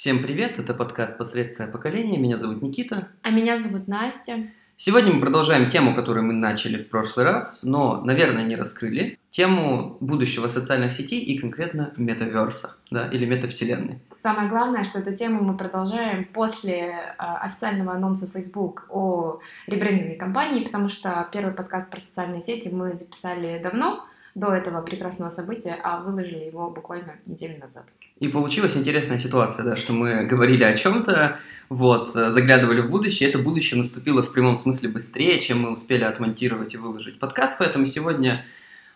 [0.00, 3.08] Всем привет, это подкаст «Посредственное поколение», меня зовут Никита.
[3.20, 4.46] А меня зовут Настя.
[4.74, 9.18] Сегодня мы продолжаем тему, которую мы начали в прошлый раз, но, наверное, не раскрыли.
[9.28, 13.98] Тему будущего социальных сетей и конкретно метаверса, да, или метавселенной.
[14.22, 20.64] Самое главное, что эту тему мы продолжаем после э, официального анонса Facebook о ребрендинге компании,
[20.64, 26.00] потому что первый подкаст про социальные сети мы записали давно, до этого прекрасного события, а
[26.00, 27.84] выложили его буквально неделю назад.
[28.18, 31.38] И получилась интересная ситуация, да, что мы говорили о чем-то,
[31.68, 36.74] вот, заглядывали в будущее, это будущее наступило в прямом смысле быстрее, чем мы успели отмонтировать
[36.74, 38.44] и выложить подкаст, поэтому сегодня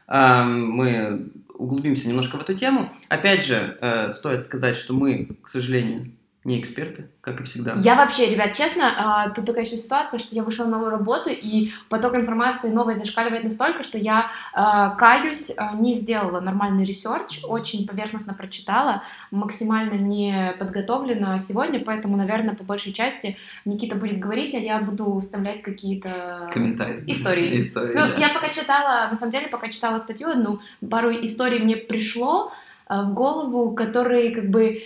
[0.09, 2.93] э, мы углубимся немножко в эту тему.
[3.09, 6.13] Опять же, э, стоит сказать, что мы, к сожалению,
[6.45, 7.75] не эксперты, как и всегда.
[7.79, 11.31] Я вообще, ребят, честно, а, тут такая еще ситуация, что я вышла на новую работу,
[11.31, 17.41] и поток информации новой зашкаливает настолько, что я, а, каюсь, а, не сделала нормальный research,
[17.45, 24.55] очень поверхностно прочитала, максимально не подготовлена сегодня, поэтому, наверное, по большей части Никита будет говорить,
[24.55, 26.51] а я буду вставлять какие-то...
[26.53, 27.05] Комментарии.
[27.07, 27.63] Истории.
[27.67, 28.17] Истории, ну, да.
[28.19, 32.53] я пока читала, на самом деле, пока читала статью одну, пару историй мне пришло
[32.87, 34.83] в голову, которые как бы,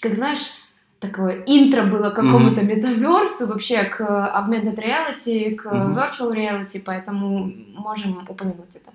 [0.00, 0.50] как знаешь,
[0.98, 2.76] такое интро было к какому-то mm-hmm.
[2.76, 5.94] метаверсу, вообще к augmented reality, к mm-hmm.
[5.94, 8.90] virtual reality, поэтому можем упомянуть это.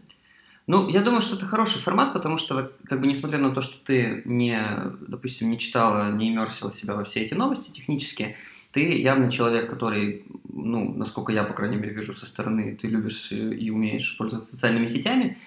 [0.68, 3.84] Ну, я думаю, что это хороший формат, потому что, как бы, несмотря на то, что
[3.84, 4.58] ты не,
[5.08, 8.36] допустим, не читала, не иммерсила себя во все эти новости технические,
[8.72, 13.32] ты явно человек, который, ну, насколько я, по крайней мере, вижу со стороны, ты любишь
[13.32, 15.38] и умеешь пользоваться социальными сетями.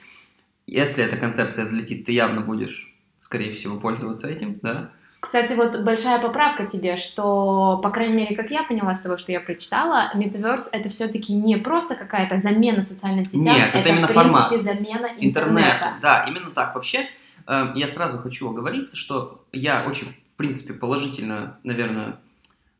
[0.66, 4.90] Если эта концепция взлетит, ты явно будешь, скорее всего, пользоваться этим, да,
[5.24, 9.32] кстати, вот большая поправка тебе, что, по крайней мере, как я поняла с того, что
[9.32, 14.06] я прочитала, Metaverse это все-таки не просто какая-то замена социальным сетям, Нет, это, это именно
[14.06, 14.60] в принципе формат.
[14.60, 15.24] замена интернета.
[15.24, 15.94] интернета.
[16.02, 16.74] Да, именно так.
[16.74, 17.06] Вообще,
[17.46, 22.16] э, я сразу хочу оговориться, что я очень, в принципе, положительно, наверное,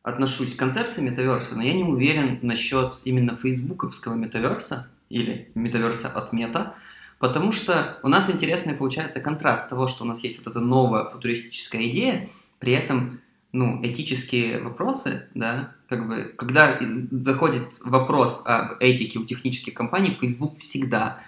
[0.02, 6.33] отношусь к концепции метаверса, но я не уверен насчет именно фейсбуковского метаверса или метаверса от
[6.34, 6.74] мета,
[7.19, 11.05] Потому что у нас интересный получается контраст того, что у нас есть вот эта новая
[11.05, 13.20] футуристическая идея, при этом
[13.52, 16.77] ну, этические вопросы, да, как бы, когда
[17.13, 21.23] заходит вопрос об этике у технических компаний, Facebook всегда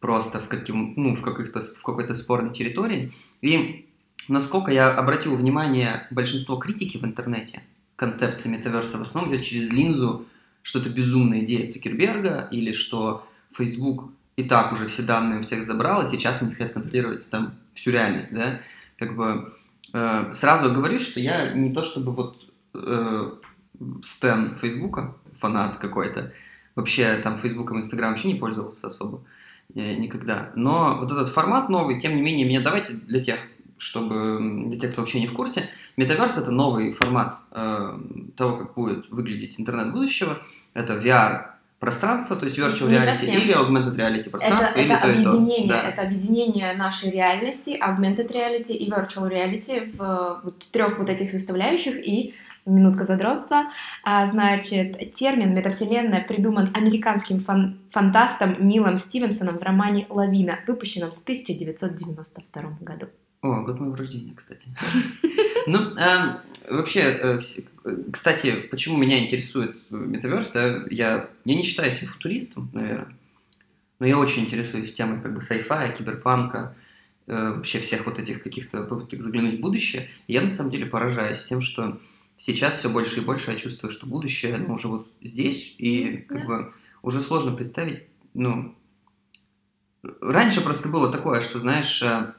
[0.00, 3.12] просто в, каким, ну, в, каких-то, в какой-то спорной территории.
[3.40, 3.88] И
[4.28, 7.62] насколько я обратил внимание, большинство критики в интернете
[7.96, 10.26] концепции метаверса в основном идет через линзу,
[10.62, 13.26] что это безумная идея Цукерберга, или что
[13.56, 17.54] Facebook и так уже все данные у всех забрал, и сейчас они хотят контролировать там
[17.74, 18.60] всю реальность, да,
[18.98, 19.54] как бы
[19.92, 22.36] э, сразу говорю, что я не то чтобы вот
[22.74, 23.32] э,
[24.04, 26.32] стен Фейсбука, фанат какой-то,
[26.74, 29.22] вообще там Фейсбуком, Инстаграм вообще не пользовался особо
[29.74, 33.38] э, никогда, но вот этот формат новый, тем не менее, мне давайте для тех,
[33.76, 37.98] чтобы для тех, кто вообще не в курсе, Метаверс это новый формат э,
[38.36, 40.38] того, как будет выглядеть интернет будущего.
[40.72, 41.51] Это VR
[41.82, 43.40] пространство, то есть virtual Не reality совсем.
[43.42, 45.30] или augmented reality пространство, Это, или это то и то.
[45.32, 45.88] объединение, Да.
[45.88, 51.94] это объединение нашей реальности, augmented reality и virtual reality в вот трех вот этих составляющих
[52.06, 52.34] и
[52.66, 53.64] минутка задротства.
[54.04, 61.20] А, значит, термин метавселенная придуман американским фан- фантастом Нилом Стивенсоном в романе «Лавина», выпущенном в
[61.24, 63.06] 1992 году.
[63.42, 64.68] О, год моего рождения, кстати.
[65.66, 66.38] Ну, эм,
[66.70, 67.40] вообще, э,
[67.84, 73.16] э, кстати, почему меня интересует метаверс, да, я, я не считаю себя футуристом, наверное,
[73.98, 76.74] но я очень интересуюсь темой как бы сайфая, киберпанка,
[77.26, 80.08] э, вообще всех вот этих каких-то попыток заглянуть в будущее.
[80.26, 82.00] И я на самом деле поражаюсь тем, что
[82.38, 86.40] сейчас все больше и больше я чувствую, что будущее, ну, уже вот здесь, и как
[86.40, 86.44] Да.
[86.46, 86.72] бы
[87.02, 88.02] уже сложно представить,
[88.34, 88.74] ну,
[90.20, 92.32] раньше просто было такое, что, знаешь, э,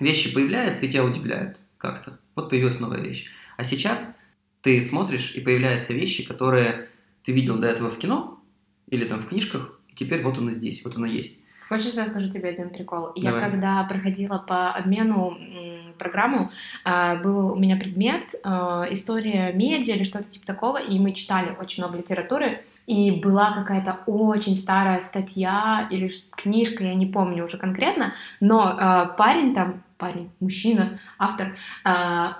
[0.00, 2.18] вещи появляются и тебя удивляют как-то.
[2.38, 3.30] Вот появилась новая вещь.
[3.56, 4.16] А сейчас
[4.62, 6.88] ты смотришь, и появляются вещи, которые
[7.24, 8.40] ты видел до этого в кино
[8.88, 11.42] или там в книжках, и теперь вот оно здесь, вот оно есть.
[11.68, 13.12] Хочешь, я скажу тебе один прикол?
[13.16, 13.42] Давай.
[13.42, 15.36] Я когда проходила по обмену
[15.98, 16.52] программу,
[16.84, 21.56] а, был у меня предмет а, история медиа или что-то типа такого, и мы читали
[21.60, 27.58] очень много литературы, и была какая-то очень старая статья или книжка, я не помню уже
[27.58, 32.38] конкретно, но а, парень там, парень, мужчина, автор, а,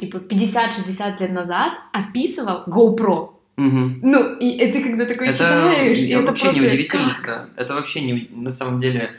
[0.00, 3.30] типа 50-60 лет назад описывал GoPro.
[3.56, 4.00] Мгм.
[4.02, 7.16] Ну, и, и ты когда такой Это, читаешь, и я это вообще просто не удивительно,
[7.22, 7.50] как?
[7.56, 9.10] Это вообще не на самом деле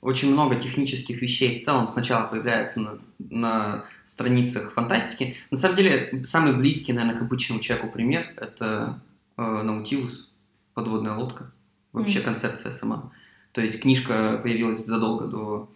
[0.00, 5.36] очень много технических вещей в целом сначала появляется на, на страницах фантастики.
[5.50, 9.00] На самом деле, самый близкий, наверное, к обычному человеку пример это
[9.36, 10.30] э, Наутилус,
[10.74, 11.52] подводная лодка.
[11.92, 12.24] Вообще Мгм.
[12.26, 13.10] концепция сама.
[13.52, 15.70] То есть книжка появилась задолго до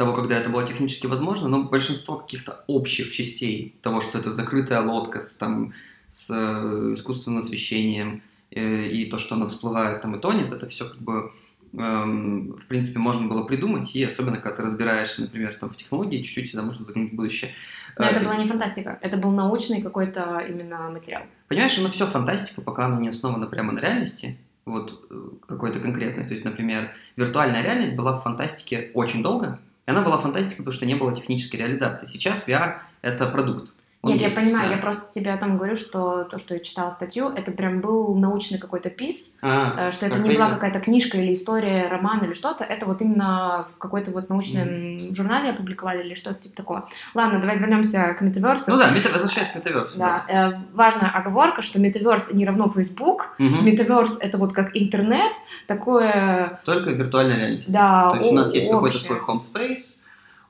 [0.00, 4.80] того, когда это было технически возможно, но большинство каких-то общих частей того, что это закрытая
[4.80, 5.74] лодка с, там,
[6.08, 10.88] с э, искусственным освещением, э, и то, что она всплывает там и тонет, это все
[10.88, 11.32] как бы
[11.74, 16.22] эм, в принципе, можно было придумать, и особенно, когда ты разбираешься, например, там, в технологии,
[16.22, 17.50] чуть-чуть всегда можно заглянуть в будущее.
[17.98, 21.24] Но это была не фантастика, это был научный какой-то именно материал.
[21.48, 25.06] Понимаешь, оно все фантастика, пока оно не основано прямо на реальности, вот
[25.46, 26.24] какой-то конкретной.
[26.24, 29.58] То есть, например, виртуальная реальность была в фантастике очень долго,
[29.90, 32.06] она была фантастикой, потому что не было технической реализации.
[32.06, 33.72] Сейчас VR— это продукт.
[34.02, 34.76] Он Нет, есть, я понимаю, да.
[34.76, 38.16] я просто тебе о том говорю, что то, что я читала статью, это прям был
[38.16, 42.32] научный какой-то пис, а, э, что это не была какая-то книжка или история, роман или
[42.32, 45.14] что-то, это вот именно в какой-то вот научном mm-hmm.
[45.14, 46.88] журнале опубликовали или что-то типа такого.
[47.12, 48.70] Ладно, давай вернемся к метаверсу.
[48.70, 49.10] Ну да, мета...
[49.10, 49.98] возвращаясь к метаверсу.
[49.98, 50.48] Да, да.
[50.48, 53.62] Э, важная оговорка, что метаверс не равно Facebook, mm-hmm.
[53.62, 55.32] метаверс это вот как интернет,
[55.66, 56.58] такое...
[56.64, 57.70] Только виртуальная реальность.
[57.70, 59.99] Да, То есть у нас есть какой-то свой home space,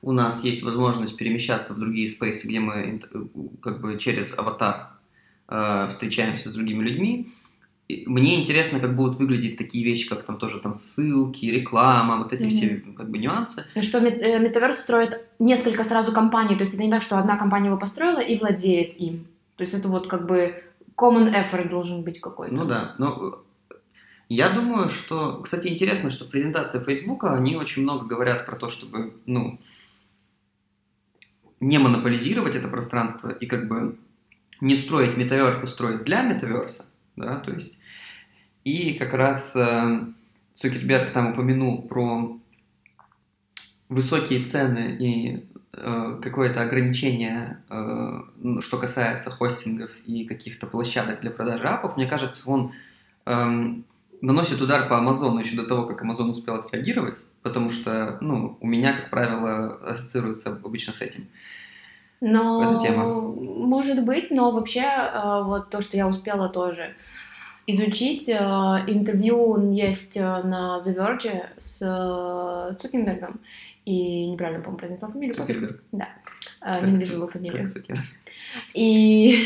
[0.01, 3.01] у нас есть возможность перемещаться в другие спейсы, где мы
[3.61, 4.89] как бы через аватар
[5.47, 7.33] э, встречаемся с другими людьми.
[7.87, 12.31] И мне интересно, как будут выглядеть такие вещи, как там тоже там ссылки, реклама, вот
[12.31, 12.49] эти mm-hmm.
[12.49, 13.65] все как бы нюансы.
[13.75, 17.37] Ну что э, метаверс строит несколько сразу компаний, то есть это не так, что одна
[17.37, 19.27] компания его построила и владеет им.
[19.57, 20.63] То есть это вот как бы
[20.97, 22.55] common effort должен быть какой-то.
[22.55, 23.43] Ну да, но
[24.29, 28.69] я думаю, что, кстати, интересно, что в презентации Facebook они очень много говорят про то,
[28.69, 29.59] чтобы, ну,
[31.61, 33.97] не монополизировать это пространство и как бы
[34.59, 36.85] не строить метаверс, а строить для метаверса,
[37.15, 37.77] да, то есть.
[38.63, 40.05] И как раз э,
[40.53, 42.37] Цукерберг там упомянул про
[43.89, 48.21] высокие цены и э, какое-то ограничение, э,
[48.61, 52.73] что касается хостингов и каких-то площадок для продажи апов, мне кажется, он
[53.25, 53.73] э,
[54.21, 58.67] наносит удар по Амазону еще до того, как Амазон успел отреагировать, потому что, ну, у
[58.67, 61.27] меня, как правило, ассоциируется обычно с этим.
[62.21, 63.05] Но, эта тема.
[63.05, 66.95] Может быть, но вообще э, вот то, что я успела тоже
[67.65, 73.39] изучить, э, интервью есть э, на The Verge с Цукенбергом,
[73.85, 75.35] и неправильно, по-моему, произнесла фамилию.
[75.35, 75.83] Цукерберг.
[75.91, 76.09] Да,
[76.59, 77.71] как ненавижу его фамилию.
[78.75, 79.43] И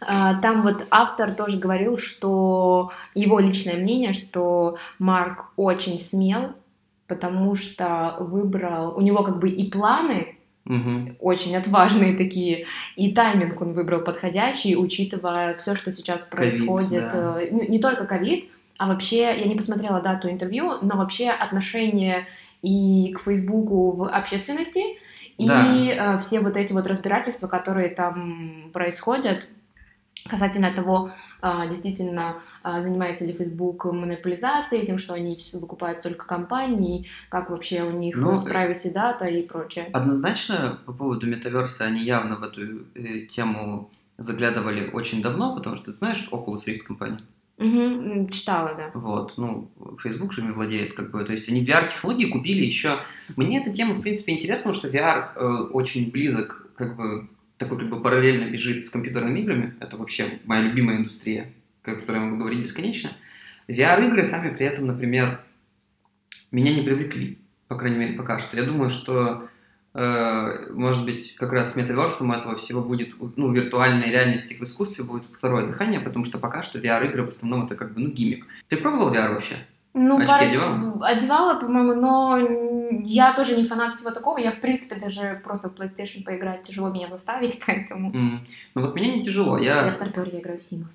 [0.00, 6.54] а, там вот автор тоже говорил, что его личное мнение, что Марк очень смел,
[7.06, 10.36] потому что выбрал, у него как бы и планы
[10.66, 11.16] Угу.
[11.20, 12.66] Очень отважные такие.
[12.96, 17.04] И тайминг он выбрал подходящий, учитывая все, что сейчас происходит.
[17.04, 17.38] COVID, да.
[17.50, 18.48] ну, не только ковид,
[18.78, 22.26] а вообще, я не посмотрела дату интервью, но вообще отношение
[22.62, 24.82] и к Фейсбуку в общественности,
[25.38, 25.70] да.
[25.70, 29.46] и э, все вот эти вот разбирательства, которые там происходят
[30.28, 31.10] касательно того,
[31.42, 37.50] э, действительно, э, занимается ли Facebook монополизацией, тем, что они все выкупают только компании, как
[37.50, 39.88] вообще у них ну, privacy дата и прочее.
[39.92, 45.92] Однозначно по поводу метаверса они явно в эту э, тему заглядывали очень давно, потому что
[45.92, 47.20] ты знаешь Oculus Rift компания?
[47.56, 48.90] Угу, читала, да.
[48.94, 49.70] Вот, ну,
[50.02, 52.98] Facebook же ими владеет, как бы, то есть они VR-технологии купили еще.
[53.36, 57.78] Мне эта тема, в принципе, интересна, потому что VR э, очень близок, как бы, такой
[57.78, 59.74] как бы параллельно бежит с компьютерными играми.
[59.78, 61.52] Это вообще моя любимая индустрия,
[61.92, 63.10] о которой я могу говорить бесконечно.
[63.68, 65.40] VR-игры сами при этом, например,
[66.50, 67.38] меня не привлекли,
[67.68, 68.56] по крайней мере, пока что.
[68.56, 69.48] Я думаю, что
[69.94, 75.04] Э, может быть, как раз с метаверсом этого всего будет, ну, виртуальной реальности в искусстве
[75.04, 78.46] будет второе дыхание, потому что пока что VR-игры в основном это как бы, ну, гиммик.
[78.68, 79.54] Ты пробовал VR вообще?
[79.96, 80.42] Ну, Очки пар...
[80.42, 81.06] одевала?
[81.06, 84.38] Одевала, по-моему, но я тоже не фанат всего такого.
[84.38, 88.10] Я, в принципе, даже просто в PlayStation поиграть тяжело меня заставить, поэтому...
[88.10, 88.38] Mm.
[88.74, 89.58] Ну, вот меня не тяжело.
[89.58, 90.88] Я, я старпер, я играю в Симов.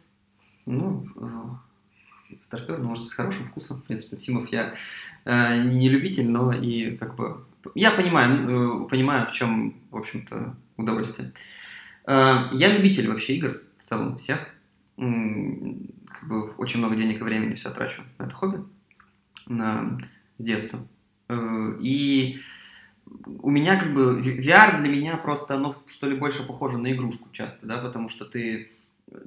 [0.70, 3.78] Ну, э, ну, может, с хорошим вкусом.
[3.78, 4.76] В принципе, Симов я
[5.26, 10.56] э, не любитель, но и как бы я понимаю, э, понимаю, в чем, в общем-то,
[10.78, 11.32] удовольствие.
[12.06, 14.48] Э, я любитель вообще игр, в целом, всех.
[14.96, 18.64] Как бы очень много денег и времени все трачу на это хобби
[19.48, 19.98] на,
[20.38, 20.80] с детства.
[21.30, 22.42] Э, и
[23.42, 27.30] у меня как бы VR для меня просто оно что ли больше похоже на игрушку
[27.32, 28.72] часто, да, потому что ты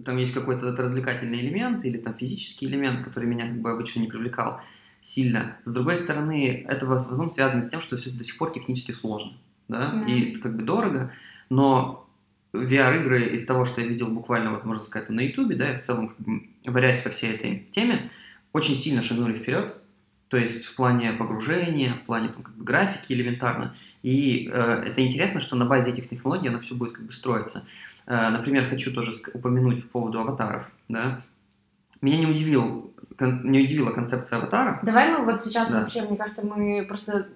[0.04, 4.06] там есть какой-то развлекательный элемент или там физический элемент, который меня как бы обычно не
[4.06, 4.60] привлекал
[5.00, 5.56] сильно.
[5.64, 8.92] С другой стороны, это в основном связано с тем, что все до сих пор технически
[8.92, 9.32] сложно,
[9.68, 10.10] да, mm-hmm.
[10.10, 11.12] и как бы дорого,
[11.50, 12.08] но
[12.52, 15.80] VR-игры из того, что я видел буквально, вот можно сказать, на YouTube, да, и в
[15.80, 18.10] целом, как бы, варясь по всей этой теме,
[18.52, 19.74] очень сильно шагнули вперед,
[20.28, 23.74] то есть в плане погружения, в плане там, как бы, графики элементарно.
[24.02, 27.66] И э, это интересно, что на базе этих технологий оно все будет как бы строиться.
[28.06, 30.70] Э, например, хочу тоже упомянуть по поводу аватаров.
[30.88, 31.22] Да?
[32.00, 32.88] Меня не удивил
[33.20, 34.80] не удивила концепция аватара.
[34.82, 35.80] Давай мы вот сейчас да.
[35.80, 37.28] вообще, мне кажется, мы просто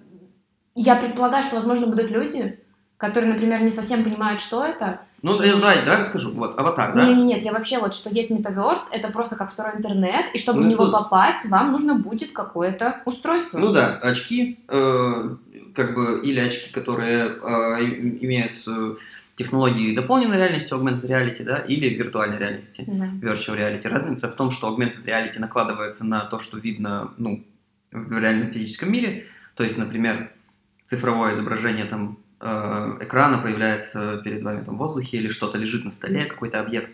[0.79, 2.59] я предполагаю, что, возможно, будут люди,
[2.97, 5.01] которые, например, не совсем понимают, что это.
[5.23, 5.49] Ну, и...
[5.49, 6.33] давай, давай расскажу.
[6.35, 7.03] Вот, аватар, да?
[7.03, 10.37] Нет, нет, нет, я вообще вот, что есть метаверс, это просто как второй интернет, и
[10.37, 10.93] чтобы ну, в него тут...
[10.93, 13.57] попасть, вам нужно будет какое-то устройство.
[13.57, 15.35] Ну да, очки, э,
[15.73, 17.83] как бы, или очки, которые э,
[18.21, 18.95] имеют э,
[19.37, 23.05] технологии дополненной реальности, augmented reality, да, или виртуальной реальности, да.
[23.21, 23.87] virtual reality.
[23.87, 27.45] Разница в том, что augmented reality накладывается на то, что видно, ну,
[27.91, 30.31] в реальном физическом мире, то есть, например,
[30.85, 35.91] цифровое изображение там э, экрана появляется перед вами там в воздухе или что-то лежит на
[35.91, 36.91] столе, какой-то объект.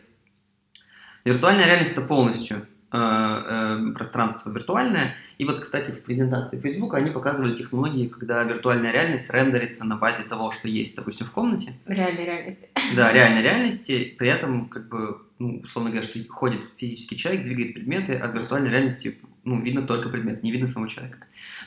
[1.23, 5.15] Виртуальная реальность это полностью пространство виртуальное.
[5.39, 10.23] И вот, кстати, в презентации Facebook они показывали технологии, когда виртуальная реальность рендерится на базе
[10.23, 11.73] того, что есть, допустим, в комнате.
[11.87, 12.69] Реальной реальности.
[12.95, 14.15] Да, реальной реальности.
[14.17, 18.35] При этом, как бы, ну, условно говоря, что ходит физический человек, двигает предметы, а в
[18.35, 21.17] виртуальной реальности ну, видно только предмет, не видно самого человека.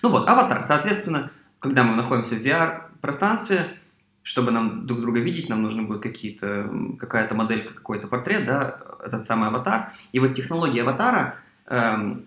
[0.03, 0.63] Ну вот, аватар.
[0.63, 3.67] Соответственно, когда мы находимся в VR-пространстве,
[4.23, 9.25] чтобы нам друг друга видеть, нам нужно будет какие-то, какая-то модель, какой-то портрет, да, этот
[9.25, 9.93] самый аватар.
[10.13, 11.37] И вот технология аватара,
[11.67, 12.27] эм,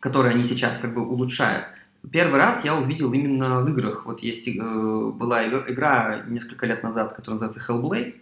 [0.00, 1.66] которые они сейчас как бы улучшают,
[2.10, 4.06] первый раз я увидел именно в играх.
[4.06, 8.16] Вот есть э, была игра несколько лет назад, которая называется Hellblade,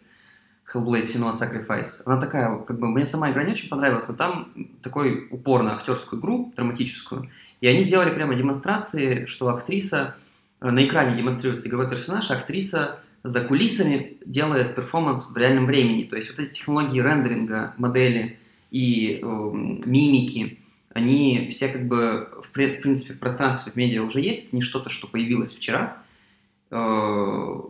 [0.73, 2.03] Hellblade Senua Sacrifice.
[2.05, 5.75] Она такая, как бы, мне сама игра не очень понравилась, но там такой упор на
[5.75, 7.31] актерскую игру, драматическую.
[7.61, 10.15] И они делали прямо демонстрации, что актриса
[10.61, 16.05] Э, на экране демонстрируется игровой персонаж, а актриса за кулисами делает перформанс в реальном времени.
[16.05, 18.39] То есть вот эти технологии рендеринга, модели
[18.71, 19.27] и э,
[19.85, 20.59] мимики,
[20.93, 24.91] они все как бы в, принципе в пространстве в медиа уже есть, это не что-то,
[24.91, 25.99] что появилось вчера.
[26.71, 27.61] Э,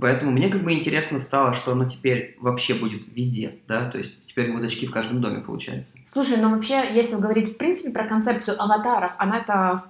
[0.00, 4.24] поэтому мне как бы интересно стало, что оно теперь вообще будет везде, да, то есть
[4.26, 5.96] теперь будут очки в каждом доме, получается.
[6.06, 9.84] Слушай, ну вообще, если говорить в принципе про концепцию аватаров, она это,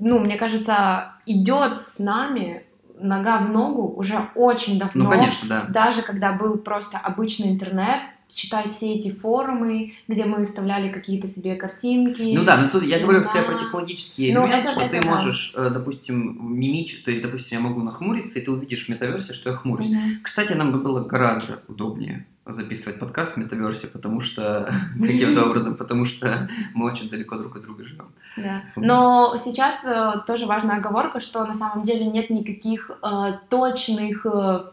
[0.00, 2.64] ну, мне кажется, идет с нами
[3.02, 5.04] нога в ногу уже очень давно.
[5.04, 5.66] Ну, конечно, да.
[5.68, 11.56] Даже когда был просто обычный интернет, считай все эти форумы, где мы вставляли какие-то себе
[11.56, 12.34] картинки.
[12.34, 13.24] Ну да, но тут я говорю да.
[13.24, 15.08] скорее про технологические ну, элементы, что это ты да.
[15.08, 19.32] можешь, э, допустим, мимичить, то есть, допустим, я могу нахмуриться, и ты увидишь в метаверсе,
[19.32, 19.90] что я хмурюсь.
[19.92, 20.20] Mm-hmm.
[20.22, 26.06] Кстати, нам бы было гораздо удобнее записывать подкаст в метаверсе, потому что каким-то образом, потому
[26.06, 28.12] что мы очень далеко друг от друга живем.
[28.36, 28.62] Да.
[28.76, 34.64] Но сейчас э, тоже важная оговорка, что на самом деле нет никаких э, точных, э,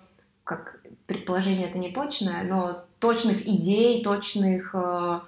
[0.44, 5.20] как предположение это не точное, но точных идей, точных э,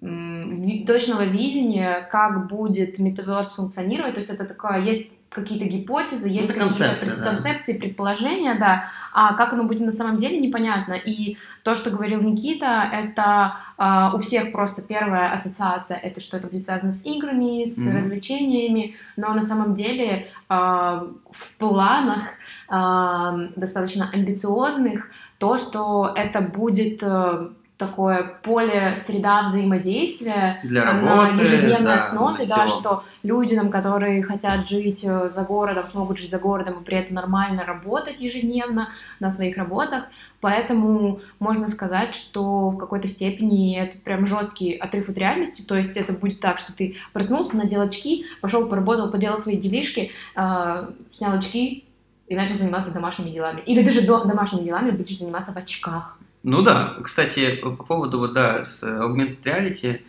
[0.00, 4.14] точного видения, как будет метаверс функционировать.
[4.14, 7.22] То есть это такое, есть какие-то гипотезы, есть какие-то концепции, да.
[7.22, 10.94] концепции, предположения, да, а как оно будет на самом деле, непонятно.
[10.94, 16.46] И то, что говорил Никита, это э, у всех просто первая ассоциация, это что это
[16.46, 17.98] будет связано с играми, с mm-hmm.
[17.98, 22.22] развлечениями, но на самом деле э, в планах
[22.70, 31.40] э, достаточно амбициозных то, что это будет э, такое поле, среда взаимодействия Для работы, на
[31.42, 36.30] ежедневной да, основе, да, что люди, нам, которые хотят жить э, за городом, смогут жить
[36.30, 38.88] за городом и при этом нормально работать ежедневно
[39.20, 40.04] на своих работах.
[40.40, 45.60] Поэтому можно сказать, что в какой-то степени это прям жесткий отрыв от реальности.
[45.60, 50.12] То есть это будет так, что ты проснулся, надел очки, пошел, поработал, поделал свои делишки,
[50.34, 51.84] э, снял очки
[52.26, 53.60] и начал заниматься домашними делами.
[53.66, 56.18] Или даже до, домашними делами будешь заниматься в очках.
[56.46, 60.00] Ну да, кстати, по поводу вот, да, с augmented reality,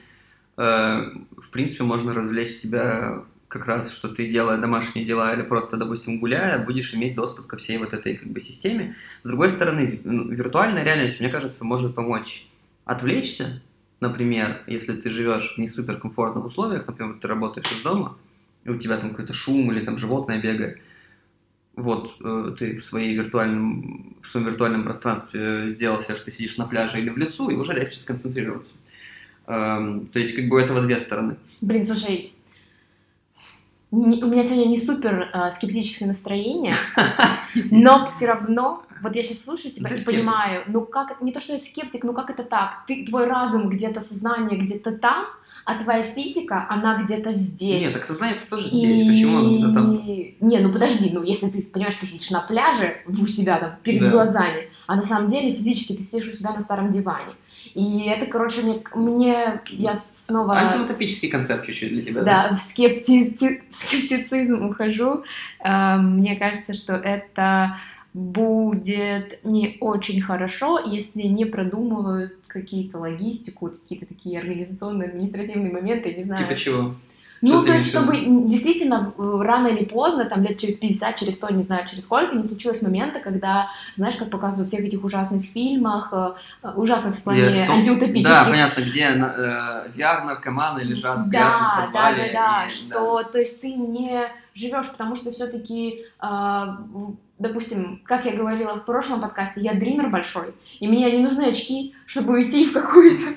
[0.56, 5.78] э, в принципе, можно развлечь себя как раз, что ты, делая домашние дела или просто,
[5.78, 8.96] допустим, гуляя, будешь иметь доступ ко всей вот этой как бы системе.
[9.24, 12.48] С другой стороны, ну, виртуальная реальность, мне кажется, может помочь
[12.86, 13.64] отвлечься,
[14.00, 18.16] например, если ты живешь в не суперкомфортных условиях, например, ты работаешь из дома,
[18.64, 20.78] и у тебя там какой-то шум или там животное бегает,
[21.78, 26.58] вот э, ты в, своей виртуальном, в своем виртуальном пространстве сделал себе, что ты сидишь
[26.58, 28.78] на пляже или в лесу, и уже легче сконцентрироваться.
[29.46, 31.38] Эм, то есть как бы у этого две стороны.
[31.62, 32.34] Блин, слушай,
[33.92, 36.74] у меня сегодня не супер э, скептическое настроение,
[37.72, 41.54] но все равно, вот я сейчас слушаю тебя и понимаю, ну как, не то, что
[41.54, 42.86] я скептик, ну как это так?
[42.88, 45.28] Ты, твой разум где-то, сознание где-то там,
[45.68, 47.84] а твоя физика, она где-то здесь.
[47.84, 49.10] Нет, так сознание тоже здесь, и...
[49.10, 50.02] почему оно где-то там?
[50.40, 54.00] Не, ну подожди, ну если ты понимаешь, ты сидишь на пляже у себя там перед
[54.00, 54.10] да.
[54.10, 57.34] глазами, а на самом деле физически ты сидишь у себя на старом диване.
[57.74, 60.58] И это, короче, мне, мне я снова...
[60.58, 62.48] Антиутопический концепт чуть-чуть для тебя, да?
[62.48, 63.36] Да, в, скепти...
[63.70, 65.26] в скептицизм ухожу.
[65.66, 67.76] Эм, мне кажется, что это
[68.18, 76.24] будет не очень хорошо, если не продумывают какие-то логистику, какие-то такие организационные, административные моменты, не
[76.24, 76.44] знаю.
[76.44, 76.96] Типа чего?
[77.42, 81.62] Ну, то есть, чтобы действительно рано или поздно, там лет через 50, через 100, не
[81.62, 86.10] знаю, через сколько, не случилось момента, когда, знаешь, как показывают в всех этих ужасных фильмах,
[86.12, 86.32] э,
[86.64, 88.46] э, ужасных в плане Я, антиутопических.
[88.46, 92.18] Да, понятно, где э, VR-наркоманы лежат в грязном да, подвале.
[92.18, 93.30] Да, да, да, и, что, да.
[93.30, 94.24] то есть ты не
[94.56, 96.66] живешь, потому что все-таки, э,
[97.40, 101.94] допустим, как я говорила в прошлом подкасте, я дример большой, и мне не нужны очки,
[102.06, 103.34] чтобы уйти в какую-то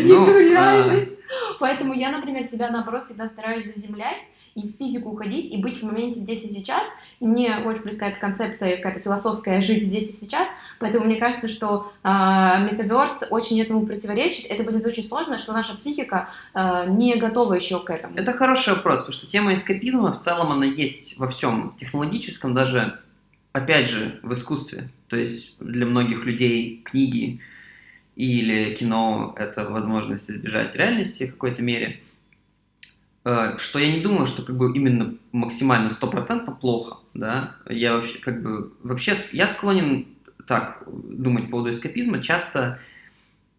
[0.00, 0.40] не Ну, ту а.
[0.40, 1.18] реальность.
[1.58, 5.82] Поэтому я, например, себя наоборот всегда стараюсь заземлять и в физику уходить, и быть в
[5.84, 6.86] моменте здесь и сейчас.
[7.20, 10.48] И мне очень близка эта концепция, какая-то философская, жить здесь и сейчас.
[10.78, 14.50] Поэтому мне кажется, что э, метаверс очень этому противоречит.
[14.50, 18.16] Это будет очень сложно, что наша психика э, не готова еще к этому.
[18.16, 22.98] Это хороший вопрос, потому что тема эскапизма в целом она есть во всем технологическом, даже,
[23.56, 24.90] опять же, в искусстве.
[25.08, 27.40] То есть для многих людей книги
[28.14, 32.00] или кино— это возможность избежать реальности в какой-то мере.
[33.24, 37.56] Э, Что я не думаю, что как бы именно максимально стопроцентно плохо, да.
[37.68, 40.06] Я вообще как бы вообще я склонен
[40.46, 42.22] так думать по поводу эскапизма.
[42.22, 42.78] Часто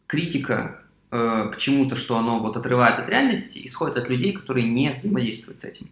[0.05, 4.91] критика э, к чему-то, что оно вот отрывает от реальности, исходит от людей, которые не
[4.91, 5.89] взаимодействуют с этим.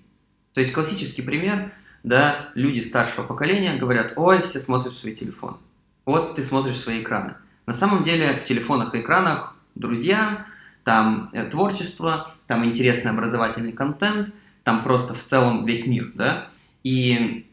[0.54, 1.74] То есть классический пример,
[2.06, 5.58] да, люди старшего поколения говорят, ой, все смотрят свои телефоны.
[6.06, 7.34] Вот ты смотришь свои экраны.
[7.66, 10.46] На самом деле в телефонах и экранах друзья,
[10.84, 14.32] там э, творчество, там интересный образовательный контент,
[14.64, 16.50] там просто в целом весь мир, да.
[16.84, 17.48] И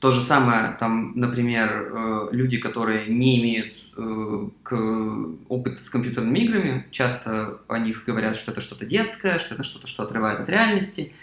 [0.00, 6.86] то же самое, там, например, э, люди, которые не имеют э, опыта с компьютерными играми,
[6.90, 11.14] часто о них говорят, что это что-то детское, что это что-то, что отрывает от реальности.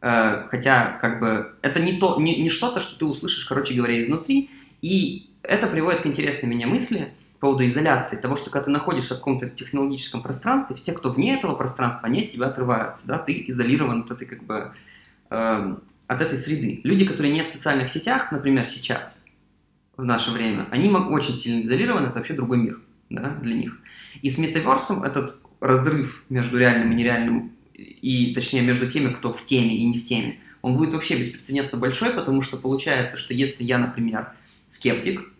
[0.00, 4.02] Э, хотя, как бы, это не, то, не, не что-то, что ты услышишь, короче говоря,
[4.02, 4.50] изнутри.
[4.80, 7.08] И это приводит к интересной меня мысли
[7.40, 11.36] по поводу изоляции, того, что когда ты находишься в каком-то технологическом пространстве, все, кто вне
[11.36, 14.72] этого пространства, они от тебя отрываются, да, ты изолирован от этой, как бы,
[15.30, 15.76] э,
[16.06, 16.80] от этой среды.
[16.82, 19.22] Люди, которые не в социальных сетях, например, сейчас,
[19.96, 23.78] в наше время, они очень сильно изолированы, это вообще другой мир, да, для них.
[24.22, 29.44] И с метаверсом этот разрыв между реальным и нереальным, и, точнее, между теми, кто в
[29.44, 33.64] теме и не в теме, он будет вообще беспрецедентно большой, потому что получается, что если
[33.64, 34.32] я, например,
[34.68, 35.32] скептик,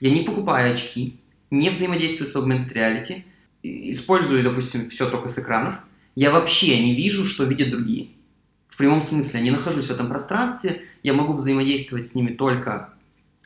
[0.00, 1.16] я не покупаю очки,
[1.50, 3.22] не взаимодействую с augmented reality,
[3.62, 5.76] использую, допустим, все только с экранов,
[6.16, 8.08] я вообще не вижу, что видят другие.
[8.68, 12.92] В прямом смысле, я не нахожусь в этом пространстве, я могу взаимодействовать с ними только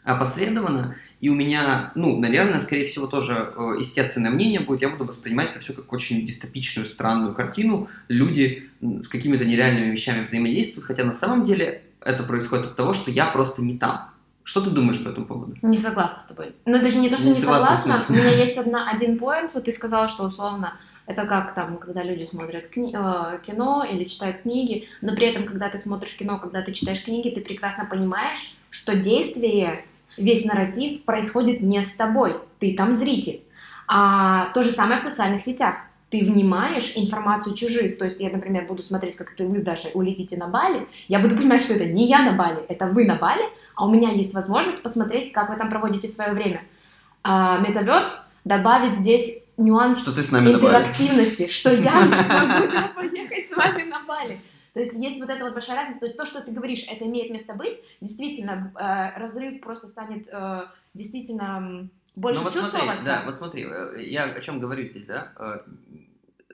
[0.02, 5.04] опосредованно, и у меня, ну, наверное, скорее всего, тоже э, естественное мнение будет, я буду
[5.04, 7.88] воспринимать это все как очень дистопичную, странную картину.
[8.06, 13.10] Люди с какими-то нереальными вещами взаимодействуют, хотя на самом деле это происходит от того, что
[13.10, 14.10] я просто не там.
[14.44, 15.56] Что ты думаешь по этому поводу?
[15.60, 16.54] Не согласна с тобой.
[16.64, 18.14] Ну, даже не то, что Не не, согласна, согласна.
[18.14, 19.52] У меня есть одна, один поинт.
[19.52, 20.78] Вот ты сказала, что условно
[21.08, 25.44] это как там, когда люди смотрят кни- э, кино или читают книги, но при этом,
[25.44, 29.84] когда ты смотришь кино, когда ты читаешь книги, ты прекрасно понимаешь, что действие,
[30.18, 33.42] весь нарратив происходит не с тобой, ты там зритель.
[33.86, 35.76] А то же самое в социальных сетях.
[36.10, 37.98] Ты внимаешь информацию чужих.
[37.98, 41.18] То есть я, например, буду смотреть, как это вы с Дашей улетите на Бали, я
[41.18, 44.10] буду понимать, что это не я на Бали, это вы на Бали, а у меня
[44.10, 46.62] есть возможность посмотреть, как вы там проводите свое время.
[47.22, 53.56] А Metaverse добавит здесь нюанс Что ты с нами интерактивности, что я смогу поехать с
[53.56, 54.40] вами на Бали.
[54.78, 55.98] То есть есть вот эта вот большая разница.
[55.98, 57.82] То есть то, что ты говоришь, это имеет место быть.
[58.00, 63.04] Действительно, э, разрыв просто станет э, действительно больше Ну вот смотри, чувствоваться.
[63.04, 65.32] да, вот смотри, э, я о чем говорю здесь, да?
[65.34, 65.58] Э,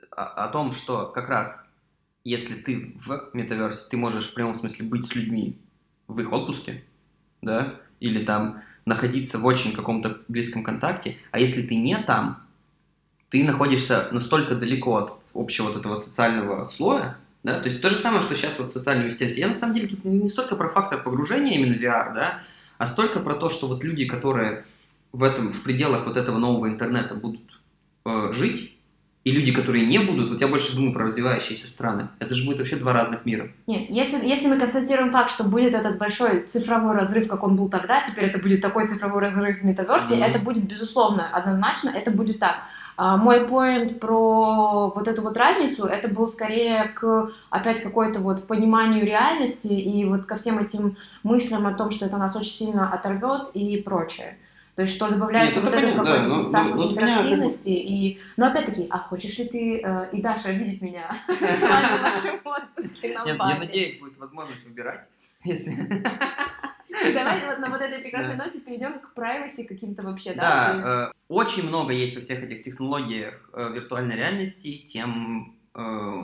[0.09, 1.63] О, о том, что как раз
[2.23, 5.59] если ты в метаверсе, ты можешь в прямом смысле быть с людьми
[6.07, 6.83] в их отпуске,
[7.43, 12.41] да, или там находиться в очень каком-то близком контакте, а если ты не там,
[13.29, 17.95] ты находишься настолько далеко от общего вот этого социального слоя, да, то есть то же
[17.95, 19.39] самое, что сейчас вот социальные сети.
[19.39, 22.39] Я на самом деле тут не столько про фактор погружения именно в VR, да,
[22.79, 24.65] а столько про то, что вот люди, которые
[25.13, 27.61] в этом, в пределах вот этого нового интернета будут
[28.05, 28.75] э, жить,
[29.25, 32.09] и люди, которые не будут, вот я больше думаю про развивающиеся страны.
[32.17, 33.51] Это же будет вообще два разных мира.
[33.67, 37.69] Нет, если, если мы констатируем факт, что будет этот большой цифровой разрыв, как он был
[37.69, 40.23] тогда, теперь это будет такой цифровой разрыв в метаверсе, Мгм.
[40.23, 42.55] это будет безусловно, однозначно, это будет так.
[42.97, 48.47] А, Мой поинт про вот эту вот разницу, это был скорее к опять какой-то вот
[48.47, 52.91] пониманию реальности и вот ко всем этим мыслям о том, что это нас очень сильно
[52.93, 54.37] оторвет и прочее.
[54.75, 56.91] То есть, что добавляется Нет, вот это этот какой-то да, но- состав но- но вот
[56.91, 57.69] у меня интерактивности.
[57.69, 58.19] И...
[58.35, 63.25] Но опять-таки, а хочешь ли ты э, и Даша видеть меня в вашем отпуске на
[63.25, 65.05] я надеюсь, будет возможность выбирать,
[65.43, 66.03] если...
[67.13, 70.41] Давайте вот на вот этой прекрасной ноте перейдем к privacy каким-то вообще, да?
[70.73, 76.23] Да, э, очень много есть во всех этих технологиях э, виртуальной реальности, тем э,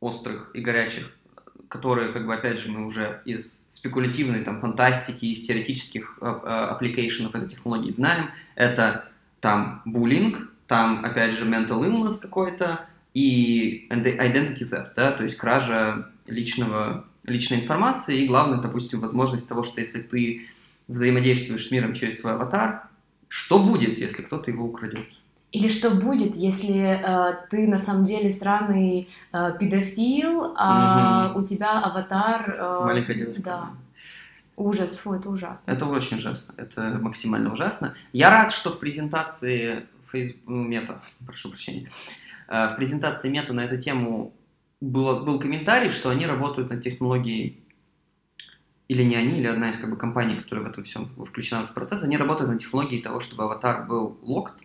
[0.00, 1.16] острых и горячих,
[1.68, 7.34] которые, как бы, опять же, мы уже из спекулятивной там фантастики, из теоретических application ов
[7.34, 9.08] этой технологии знаем, это
[9.40, 16.10] там буллинг, там, опять же, mental illness какой-то и identity theft, да, то есть кража
[16.26, 20.46] личного, личной информации и, главное, допустим, возможность того, что если ты
[20.88, 22.88] взаимодействуешь с миром через свой аватар,
[23.28, 25.06] что будет, если кто-то его украдет?
[25.52, 31.40] Или что будет, если э, ты на самом деле странный э, педофил, а угу.
[31.40, 32.56] у тебя аватар...
[32.56, 33.42] Э, Маленькая девочка.
[33.42, 33.70] Да.
[34.56, 35.70] Ужас, фу, это ужасно.
[35.70, 37.94] Это очень ужасно, это максимально ужасно.
[38.12, 41.90] Я рад, что в презентации Facebook, мета, прошу прощения,
[42.46, 44.32] э, в презентации мета на эту тему
[44.80, 47.62] было, был комментарий, что они работают над технологией
[48.88, 51.64] или не они, или одна из как бы, компаний, которая в этом всем включена в
[51.64, 54.64] этот процесс, они работают над технологией того, чтобы аватар был locked,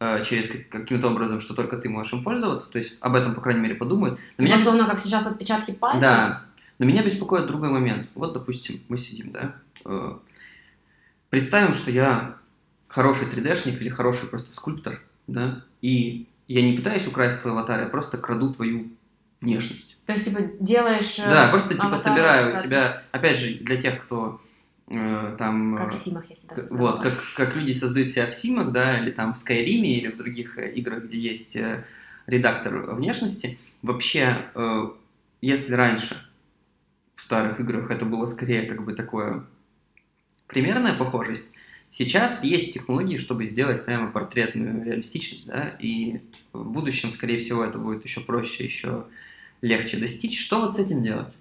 [0.00, 3.40] Э, через каким-то образом, что только ты можешь им пользоваться, то есть об этом, по
[3.40, 4.20] крайней мере, подумают.
[4.36, 4.56] Но меня...
[4.56, 6.00] Условно, как сейчас отпечатки пальцев?
[6.00, 6.44] Да,
[6.78, 8.08] но меня беспокоит другой момент.
[8.14, 10.16] Вот, допустим, мы сидим, да, э,
[11.30, 12.36] представим, что я
[12.86, 17.86] хороший 3D-шник или хороший просто скульптор, да, и я не пытаюсь украсть твой аватар, я
[17.86, 18.90] просто краду твою
[19.40, 19.96] внешность.
[20.06, 21.18] То есть, типа, делаешь...
[21.18, 24.40] Э, да, просто, типа, собираю себя, опять же, для тех, кто
[24.90, 25.76] Э, там...
[25.76, 26.78] Как в Симах я себя создала.
[26.78, 30.16] Вот, как, как люди создают себя в Симах, да, или там в Скайриме, или в
[30.16, 31.84] других э, играх, где есть э,
[32.26, 33.58] редактор внешности.
[33.82, 34.46] Вообще,
[35.40, 36.20] если раньше
[37.14, 39.46] в старых играх это было скорее как бы такое
[40.48, 41.52] примерная похожесть,
[41.92, 46.20] сейчас есть технологии, чтобы сделать прямо портретную реалистичность, да, и
[46.52, 49.04] в будущем, скорее всего, это будет еще проще, еще
[49.60, 50.40] легче достичь.
[50.40, 51.32] Что вот с этим делать?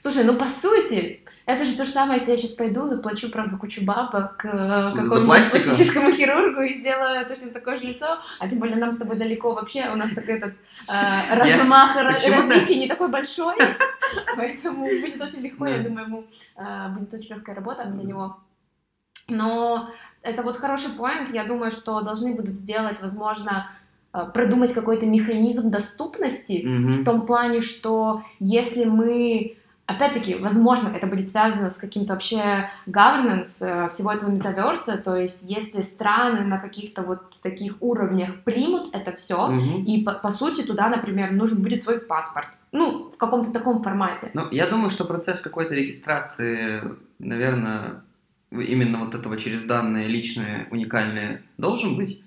[0.00, 3.56] Слушай, ну по сути, это же то же самое, если я сейчас пойду, заплачу, правда,
[3.56, 8.76] кучу бабок э, какому-нибудь пластическому хирургу и сделаю точно такое же лицо, а тем более
[8.76, 10.54] нам с тобой далеко вообще, у нас такой этот
[10.88, 13.56] э, размах различий не такой большой,
[14.36, 16.24] поэтому будет очень легко, я думаю, ему
[16.56, 18.36] э, будет очень легкая работа для него.
[19.28, 19.90] Но
[20.22, 23.70] это вот хороший поинт, я думаю, что должны будут сделать, возможно,
[24.34, 26.96] продумать какой-то механизм доступности mm-hmm.
[26.98, 33.58] в том плане, что если мы Опять-таки, возможно, это будет связано с каким-то вообще governance
[33.60, 39.14] э, всего этого метаверса, то есть если страны на каких-то вот таких уровнях примут это
[39.16, 39.84] все, mm-hmm.
[39.84, 44.30] и по, по сути туда, например, нужен будет свой паспорт, ну, в каком-то таком формате.
[44.34, 46.82] Ну, я думаю, что процесс какой-то регистрации,
[47.18, 48.02] наверное,
[48.50, 52.22] именно вот этого через данные личные, уникальные должен быть.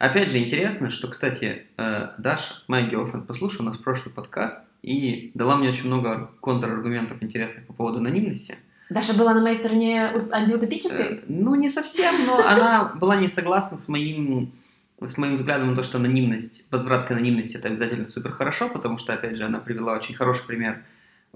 [0.00, 5.56] Опять же, интересно, что, кстати, э, Даша, моя girlfriend, послушала наш прошлый подкаст, и дала
[5.56, 8.56] мне очень много контраргументов интересных по поводу анонимности.
[8.88, 11.16] Даша была на моей стороне антиутопической?
[11.16, 14.54] Э, ну, не совсем, но она была не согласна с моим,
[15.02, 18.96] с моим взглядом на то, что анонимность, возврат к анонимности это обязательно супер хорошо, потому
[18.96, 20.82] что, опять же, она привела очень хороший пример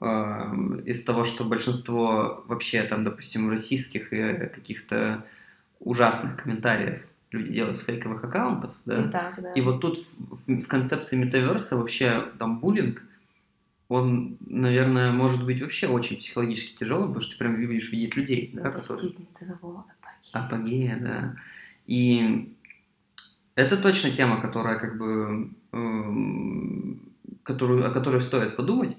[0.00, 0.06] э,
[0.86, 5.22] из того, что большинство вообще там, допустим, российских и каких-то
[5.80, 7.02] ужасных комментариев
[7.34, 9.04] люди делают с фейковых аккаунтов, да?
[9.04, 9.52] И, так, да.
[9.52, 13.02] и вот тут в, в концепции метаверса вообще там буллинг–
[13.88, 18.50] он, наверное, может быть вообще очень психологически тяжелым, потому что ты прям видишь видеть людей,
[18.54, 19.14] да, которые...
[19.38, 19.84] ценового
[20.32, 20.44] апогея.
[20.44, 21.36] Апогея, да.
[21.86, 22.54] И
[23.54, 28.96] это точно тема, которая как бы, эм, которую, о которой стоит подумать.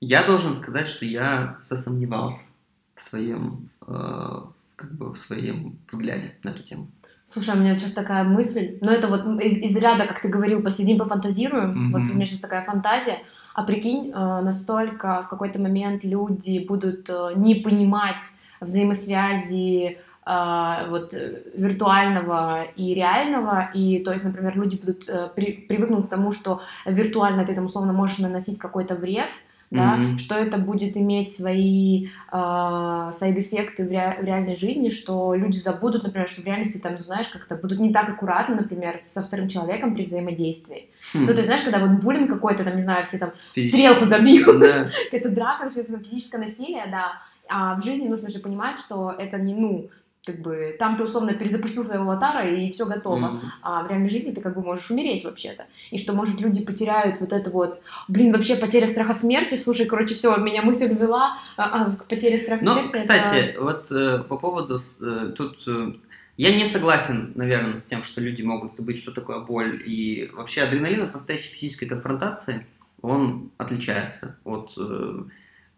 [0.00, 2.46] Я должен сказать, что я сосомневался
[2.94, 4.42] в своем, э,
[4.74, 6.90] как бы в своем взгляде на эту тему.
[7.28, 10.62] Слушай, у меня сейчас такая мысль, но это вот из, из ряда, как ты говорил,
[10.62, 11.70] посидим, пофантазируем.
[11.70, 11.92] Mm-hmm.
[11.92, 13.18] Вот у меня сейчас такая фантазия.
[13.56, 18.22] А прикинь, э, настолько в какой-то момент люди будут э, не понимать
[18.60, 21.14] взаимосвязи э, вот
[21.54, 27.46] виртуального и реального, и то есть, например, люди будут при, привыкнуть к тому, что виртуально
[27.46, 29.30] ты там условно можешь наносить какой-то вред,
[29.70, 30.18] да, mm-hmm.
[30.18, 36.04] что это будет иметь свои э, сайд-эффекты в, ре- в реальной жизни, что люди забудут,
[36.04, 39.94] например, что в реальности там, знаешь, как-то будут не так аккуратно, например, со вторым человеком
[39.94, 40.88] при взаимодействии.
[41.14, 41.20] Mm-hmm.
[41.20, 43.72] Ну, ты знаешь, когда вот буллинг какой-то, там, не знаю, все там Физич...
[43.72, 44.62] стрелку забьют,
[45.12, 49.54] это драка, начнется физическое насилие, да, а в жизни нужно же понимать, что это не,
[49.54, 49.88] ну,
[50.26, 53.16] как бы там ты условно перезапустил своего аватара и все готово.
[53.16, 53.48] Mm-hmm.
[53.62, 55.66] А в реальной жизни ты как бы можешь умереть вообще-то.
[55.92, 59.54] И что, может, люди потеряют вот это вот, блин, вообще потеря страха смерти.
[59.54, 62.96] Слушай, короче, все, меня мысль ввела а, а, к потере страха ну, смерти.
[62.96, 63.62] кстати, это...
[63.62, 65.92] вот э, по поводу э, тут э,
[66.36, 69.80] я не согласен, наверное, с тем, что люди могут забыть, что такое боль.
[69.86, 72.66] И вообще адреналин от настоящей физической конфронтации,
[73.00, 75.22] он отличается от э,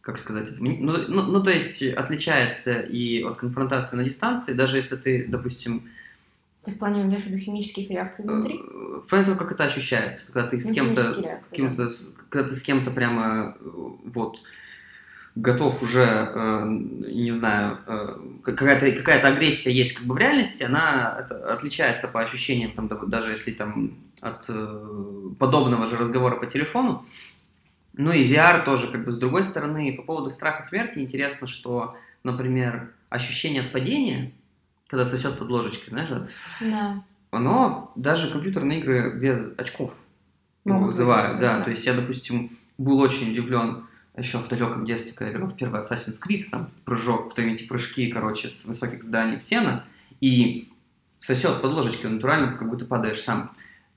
[0.09, 0.75] как сказать, это, ну,
[1.07, 5.83] ну, ну, то есть отличается и от конфронтации на дистанции, даже если ты, допустим,
[6.65, 8.55] Ты в плане имеешь в виду химических реакций внутри?
[8.59, 12.49] Э, в плане того, как это ощущается, когда ты с Ну, кем-то, кем-то с- когда
[12.49, 13.69] ты с кем-то прямо э,
[14.07, 14.39] вот
[15.35, 21.19] готов уже, э, не знаю, э, какая-то какая-то агрессия есть как бы в реальности, она
[21.21, 23.93] это отличается по ощущениям, там, да- даже если там
[24.23, 24.89] от э,
[25.39, 27.05] подобного же разговора по телефону.
[27.99, 31.97] Ну и VR тоже, как бы с другой стороны, по поводу страха смерти интересно, что,
[32.23, 34.31] например, ощущение от падения,
[34.87, 36.09] когда сосет под ложечкой, знаешь,
[36.61, 37.03] Да.
[37.33, 39.93] оно даже компьютерные игры без очков
[40.65, 41.59] Могут вызывают, да.
[41.59, 41.65] да.
[41.65, 45.81] То есть я, допустим, был очень удивлен еще в далеком детстве, когда играл в первый
[45.81, 49.85] Assassin's Creed, там прыжок, вот эти прыжки, короче, с высоких зданий в сено,
[50.21, 50.69] и
[51.19, 53.51] сосет под ложечкой, натурально, как будто падаешь сам.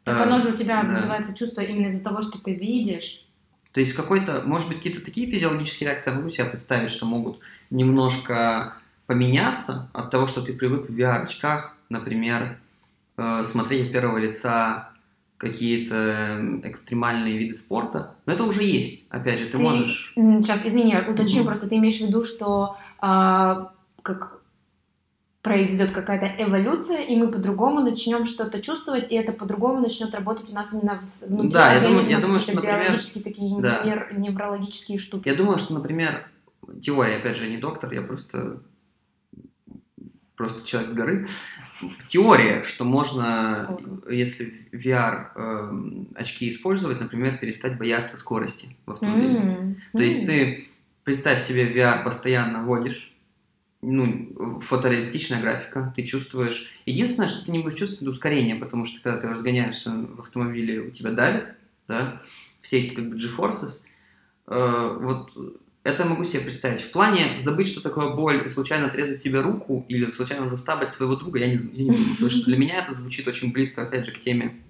[0.03, 0.89] Так Э, оно же у тебя да.
[0.89, 3.27] вызывается чувство именно из-за того, что ты видишь.
[3.71, 7.39] То есть какой-то, может быть, какие-то такие физиологические реакции, я могу себе представить, что могут
[7.69, 12.57] немножко поменяться от того, что ты привык в VR-очках, например,
[13.17, 14.89] э, смотреть от первого лица
[15.37, 18.13] какие-то экстремальные виды спорта.
[18.25, 19.07] Но это уже есть.
[19.09, 20.13] Опять же, ты, Ты- можешь...
[20.15, 23.71] Сейчас, извини, уточню, просто ты имеешь в виду, что а,
[24.03, 24.40] как
[25.41, 30.53] произойдет какая-то эволюция, и мы по-другому начнем что-то чувствовать, и это по-другому начнет работать у
[30.53, 33.81] нас именно в- внутри Да, я думаю- я думаю, что, например, биологические такие да.
[33.83, 35.27] нер- неврологические штуки.
[35.27, 36.27] Я думаю, что, например,
[36.83, 38.61] теория, опять же, я не доктор, я просто
[40.35, 41.27] просто человек с горы.
[42.09, 44.01] Теория, что можно, Сложно.
[44.11, 49.37] если VR эм, очки использовать, например, перестать бояться скорости в автомобиле.
[49.37, 50.67] М, То есть ты,
[51.03, 53.15] представь себе, VR постоянно водишь,
[53.81, 56.73] ну, фотореалистичная графика, ты чувствуешь...
[56.85, 60.81] Единственное, что ты не будешь чувствовать, это ускорение, потому что когда ты разгоняешься в автомобиле,
[60.81, 61.53] у тебя давит,
[61.87, 62.21] да,
[62.61, 63.81] все эти как бы G-forces.
[64.47, 65.31] Э, вот
[65.83, 66.81] это могу себе представить.
[66.81, 71.15] В плане забыть, что такое боль, и случайно отрезать себе руку или случайно заставить своего
[71.15, 74.05] друга, я не, я не буду, потому что для меня это звучит очень близко, опять
[74.05, 74.61] же, к теме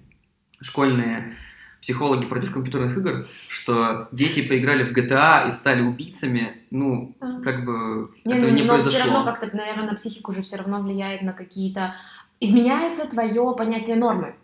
[0.62, 1.36] школьные
[1.82, 7.40] психологи против компьютерных игр, что дети поиграли в GTA и стали убийцами, ну, А.
[7.42, 9.00] как бы Не, этого не, не но произошло.
[9.00, 11.94] все равно как-то, наверное, на психику же все равно влияет на какие-то...
[12.40, 14.34] Изменяется твое понятие нормы.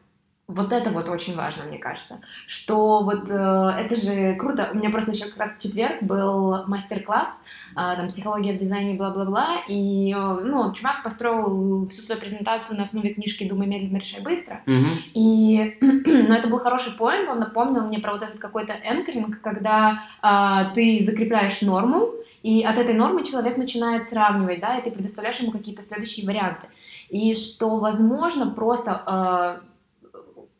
[0.49, 2.23] Вот это вот очень важно, мне кажется.
[2.47, 4.71] Что вот э, это же круто.
[4.73, 8.95] У меня просто еще как раз в четверг был мастер-класс, э, там, психология в дизайне,
[8.95, 14.23] бла-бла-бла, и, э, ну, чувак построил всю свою презентацию на основе книжки «Думай медленно, решай
[14.23, 14.63] быстро».
[14.65, 14.93] Мгм.
[15.13, 20.05] И, но это был хороший поинт, он напомнил мне про вот этот какой-то энкеринг, когда
[20.23, 25.41] а, ты закрепляешь норму, и от этой нормы человек начинает сравнивать, да, и ты предоставляешь
[25.41, 26.69] ему какие-то следующие варианты.
[27.11, 29.61] И что, возможно, просто а,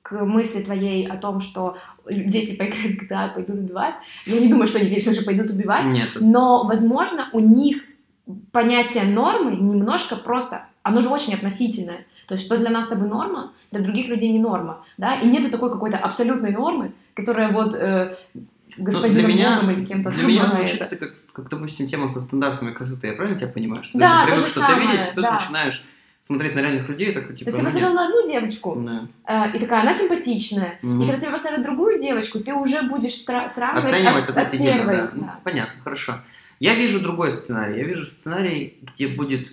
[0.09, 1.77] к мысли твоей о том, что
[2.09, 3.95] дети поиграют в GTA, пойдут убивать,
[4.27, 7.83] я не думаю, что они, конечно же, пойдут убивать, Нет, но, возможно, у них
[8.53, 12.07] понятие нормы немножко просто, оно же очень относительное.
[12.27, 15.29] То есть, что для нас с тобой норма, для других людей не норма, да, и
[15.29, 18.17] нету такой какой-то абсолютной нормы, которая вот э,
[18.79, 20.97] господином Ну, для меня- Богом или кем-то Для меня звучит это.
[20.97, 23.09] как, как, допустим, тема со стандартами красоты.
[23.09, 23.83] Я правильно тебя понимаю?
[23.83, 25.33] Что Да, ты привык что-то самое, видеть, тут да.
[25.33, 25.85] начинаешь
[26.29, 27.97] смотреть на реальных людей, такой, То типа, есть ты ну, посмотрел нет.
[27.97, 28.77] на одну девочку,
[29.25, 29.47] Да.
[29.47, 30.79] э, и такая, она симпатичная.
[30.83, 31.03] Мгм.
[31.03, 34.97] И когда тебе поставят другую девочку, ты уже будешь стра- сравнивать Оценивать от, от первой.
[34.97, 35.11] да.
[35.15, 35.41] Ну, да.
[35.43, 36.21] Понятно, хорошо.
[36.61, 37.79] Я вижу другой сценарий.
[37.79, 39.53] Я вижу сценарий, где будет,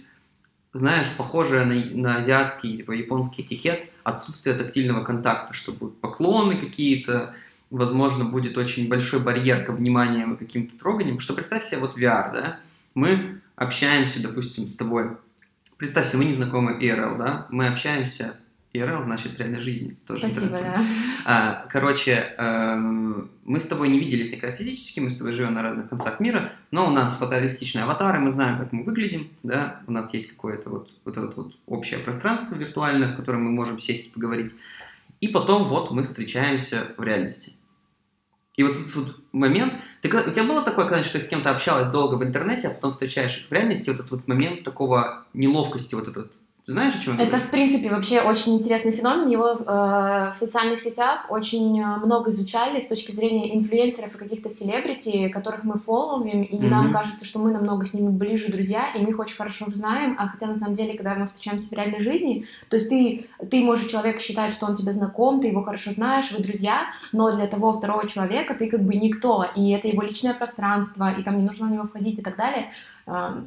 [0.74, 7.34] знаешь, похожее на, на азиатский, типа японский этикет, отсутствие тактильного контакта, что будут поклоны какие-то,
[7.72, 11.22] возможно, будет очень большой барьер к обниманиям и каким-то троганиям.
[11.22, 12.60] Что представь себе вот VR, да?
[12.96, 15.12] Мы общаемся, допустим, с тобой.
[15.78, 17.48] Представь себе, мы не знакомы IRL, да?
[17.50, 18.38] Мы общаемся
[18.74, 19.98] IRL, значит, реальной жизни.
[20.08, 20.86] Тоже Спасибо, да.
[21.26, 25.62] А, короче, эм, мы с тобой не виделись никогда физически, мы с тобой живем на
[25.62, 29.92] разных концах мира, но у нас фотореалистичные аватары, мы знаем, как мы выглядим, да, у
[29.92, 34.08] нас есть какое-то вот, вот это вот общее пространство виртуальное, в котором мы можем сесть
[34.08, 34.54] и поговорить.
[35.22, 37.55] И потом вот мы встречаемся в реальности.
[38.58, 39.74] И вот этот вот момент...
[40.02, 42.92] Ты, у тебя было такое, когда ты с кем-то общалась долго в интернете, а потом
[42.92, 46.32] встречаешь их в реальности, вот этот вот момент такого неловкости, вот этот...
[46.68, 49.28] Знаешь, о чем Это, в принципе, вообще очень интересный феномен.
[49.28, 54.50] Его э, в социальных сетях очень э, много изучали с точки зрения инфлюенсеров и каких-то
[54.50, 56.70] селебрити, которых мы фолловим, и Мгм.
[56.70, 60.16] нам кажется, что мы намного с ними ближе друзья, и мы их очень хорошо знаем,
[60.18, 63.64] а хотя на самом деле, когда мы встречаемся в реальной жизни, то есть ты, ты
[63.64, 67.46] можешь человека считать, что он тебе знаком, ты его хорошо знаешь, вы друзья, но для
[67.46, 71.44] того второго человека ты как бы никто, и это его личное пространство, и там не
[71.44, 72.72] нужно на него входить и так далее.
[73.06, 73.40] Э,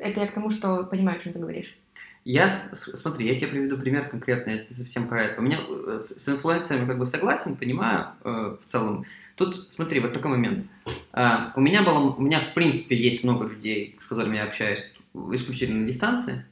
[0.00, 1.76] Это я к тому, что понимаю, о чем ты говоришь.
[2.24, 5.40] Я, смотри, я тебе приведу пример конкретный, это совсем про это.
[5.40, 9.04] У меня э, с, с инфлюенсерами как бы согласен, понимаю э, в целом.
[9.34, 10.66] Тут, смотри, вот такой момент.
[11.12, 14.92] А, у меня было, у меня в принципе есть много людей, с которыми я общаюсь
[15.32, 16.44] исключительно на дистанции.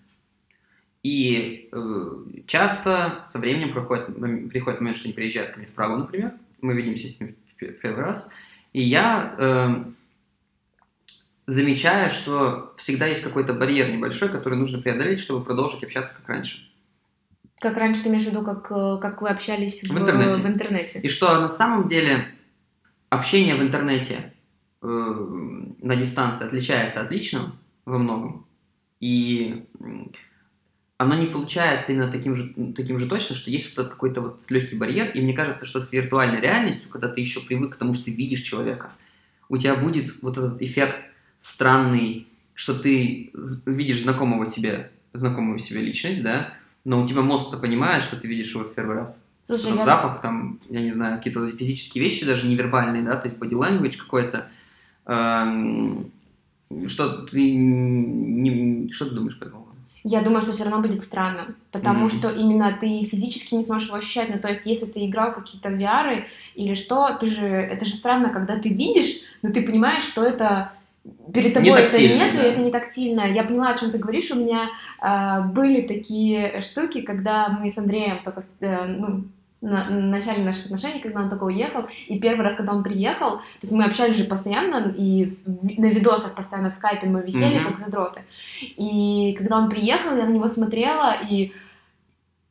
[1.05, 2.11] И э,
[2.47, 4.07] часто со временем проходит,
[4.51, 6.33] приходит момент, что они приезжают ко мне в Прагу, например.
[6.61, 8.29] Мы видимся с ними в первый раз.
[8.73, 9.85] И я
[11.51, 16.59] замечаю, что всегда есть какой-то барьер небольшой, который нужно преодолеть, чтобы продолжить общаться как раньше.
[17.59, 20.41] Как раньше ты имеешь в виду, как, э, как вы общались в, в, интернете.
[20.41, 21.01] в интернете?
[21.01, 22.29] И что на самом деле
[23.11, 24.33] общение в интернете
[24.81, 27.53] э, на дистанции отличается от личного
[27.85, 28.47] во многом.
[29.01, 29.67] И
[30.99, 34.43] оно не получается именно таким же, таким же точно, что есть вот этот какой-то вот
[34.49, 35.11] легкий барьер.
[35.11, 38.13] И мне кажется, что с виртуальной реальностью, когда ты еще привык к тому, что ты
[38.13, 38.93] видишь человека,
[39.49, 40.99] у тебя будет вот этот эффект
[41.41, 43.33] странный, что ты
[43.67, 46.53] видишь знакомого себе, знакомую себе личность, да,
[46.85, 49.25] но у тебя мозг-то понимает, что ты видишь его в первый раз.
[49.45, 49.83] Слушай, я...
[49.83, 53.97] запах, там, я не знаю, какие-то физические вещи, даже невербальные, да, то есть body language
[53.97, 54.47] какой-то.
[55.07, 56.13] Эм,
[56.87, 59.67] что ты не, что ты думаешь по этому?
[60.03, 62.19] Я думаю, что все равно будет странно, потому mm-hmm.
[62.19, 64.31] что именно ты физически не сможешь его ощущать.
[64.31, 66.25] Ну, то есть, если ты играл какие-то VR
[66.55, 70.73] или что, ты же, это же странно, когда ты видишь, но ты понимаешь, что это
[71.33, 72.43] перед тобой не это нету, да.
[72.43, 73.21] это не тактильно.
[73.23, 74.31] Я поняла, о чем ты говоришь.
[74.31, 74.69] У меня
[75.03, 79.25] э, были такие штуки, когда мы с Андреем только э, ну,
[79.61, 83.39] на, на начале наших отношений, когда он только уехал, и первый раз, когда он приехал,
[83.39, 87.69] то есть мы общались же постоянно, и на видосах постоянно в скайпе мы висели, mm-hmm.
[87.69, 88.23] как задроты.
[88.61, 91.53] И когда он приехал, я на него смотрела, и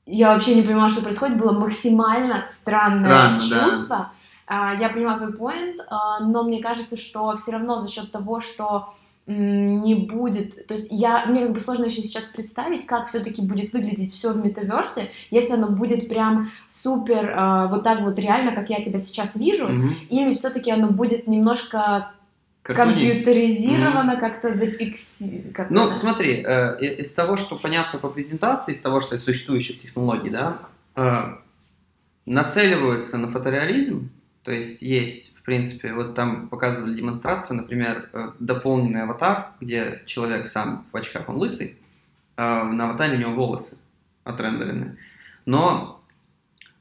[0.05, 3.97] я вообще не понимала, что происходит, было максимально странное Странно, чувство.
[3.97, 4.11] Да.
[4.49, 8.93] Я поняла твой поинт, а, но мне кажется, что все равно за счет того, что
[9.29, 13.73] не будет, то есть я, мне как бы сложно еще сейчас представить, как все-таки будет
[13.73, 18.71] выглядеть все в метаверсе, если оно будет прям супер э, вот так вот реально, как
[18.71, 20.07] я тебя сейчас вижу, mm-hmm.
[20.09, 22.11] или все-таки оно будет немножко
[22.63, 22.93] Картуни.
[22.93, 24.19] компьютеризировано, mm-hmm.
[24.19, 25.51] как-то запикси...
[25.53, 25.95] Как ну, это?
[25.95, 30.57] смотри, э, из того, что понятно по презентации, из того, что из существующих технологий, да,
[30.95, 31.35] э,
[32.25, 34.09] нацеливаются на фотореализм,
[34.43, 40.85] то есть есть принципе, вот там показывали демонстрацию, например, э, дополненный аватар, где человек сам
[40.91, 41.75] в очках, он лысый,
[42.37, 43.79] а на аватаре у него волосы
[44.23, 44.99] отрендерены.
[45.47, 46.03] Но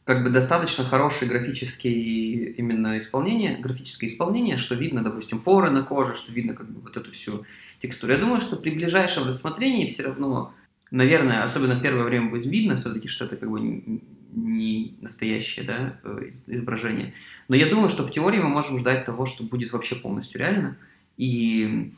[0.04, 6.14] как бы достаточно хорошее графическое именно исполнение, графическое исполнение, что видно, допустим, поры на коже,
[6.14, 7.46] что видно как бы вот эту всю
[7.80, 8.12] текстуру.
[8.12, 10.52] Я думаю, что при ближайшем рассмотрении все равно,
[10.90, 16.30] наверное, особенно первое время будет видно все-таки, что это как бы не настоящее да, э,
[16.46, 17.14] изображение.
[17.48, 20.76] Но я думаю, что в теории мы можем ждать того, что будет вообще полностью реально.
[21.16, 21.92] И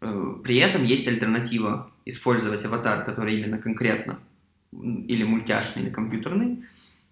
[0.00, 4.18] э, при этом есть альтернатива использовать аватар, который именно конкретно
[4.72, 6.64] или мультяшный, или компьютерный,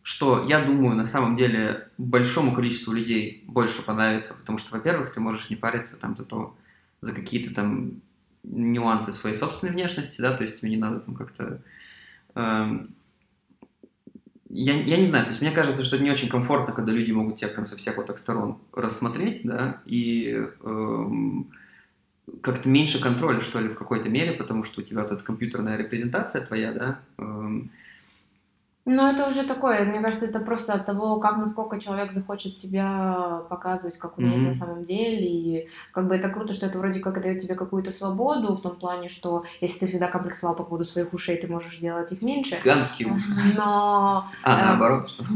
[0.02, 5.20] что, я думаю, на самом деле большому количеству людей больше понравится, потому что, во-первых, ты
[5.20, 6.56] можешь не париться там за то,
[7.00, 8.02] за какие-то там
[8.44, 11.60] нюансы своей собственной внешности, да, то есть тебе не надо там как-то
[12.34, 12.86] э,
[14.56, 17.12] я, я не знаю, то есть мне кажется, что это не очень комфортно, когда люди
[17.12, 21.50] могут тебя прям со всех вот так сторон рассмотреть, да, и эм,
[22.40, 26.44] как-то меньше контроля, что ли, в какой-то мере, потому что у тебя вот компьютерная репрезентация
[26.44, 27.70] твоя, да, эм,
[28.88, 33.42] ну, это уже такое, мне кажется, это просто от того, как насколько человек захочет себя
[33.50, 34.32] показывать, как он mm-hmm.
[34.32, 35.26] есть на самом деле.
[35.26, 38.76] И как бы это круто, что это вроде как дает тебе какую-то свободу, в том
[38.76, 42.60] плане, что если ты всегда комплексовал по поводу своих ушей, ты можешь сделать их меньше.
[42.62, 43.26] Ганские уши.
[43.56, 44.30] Но...
[44.44, 45.24] А, э, наоборот, что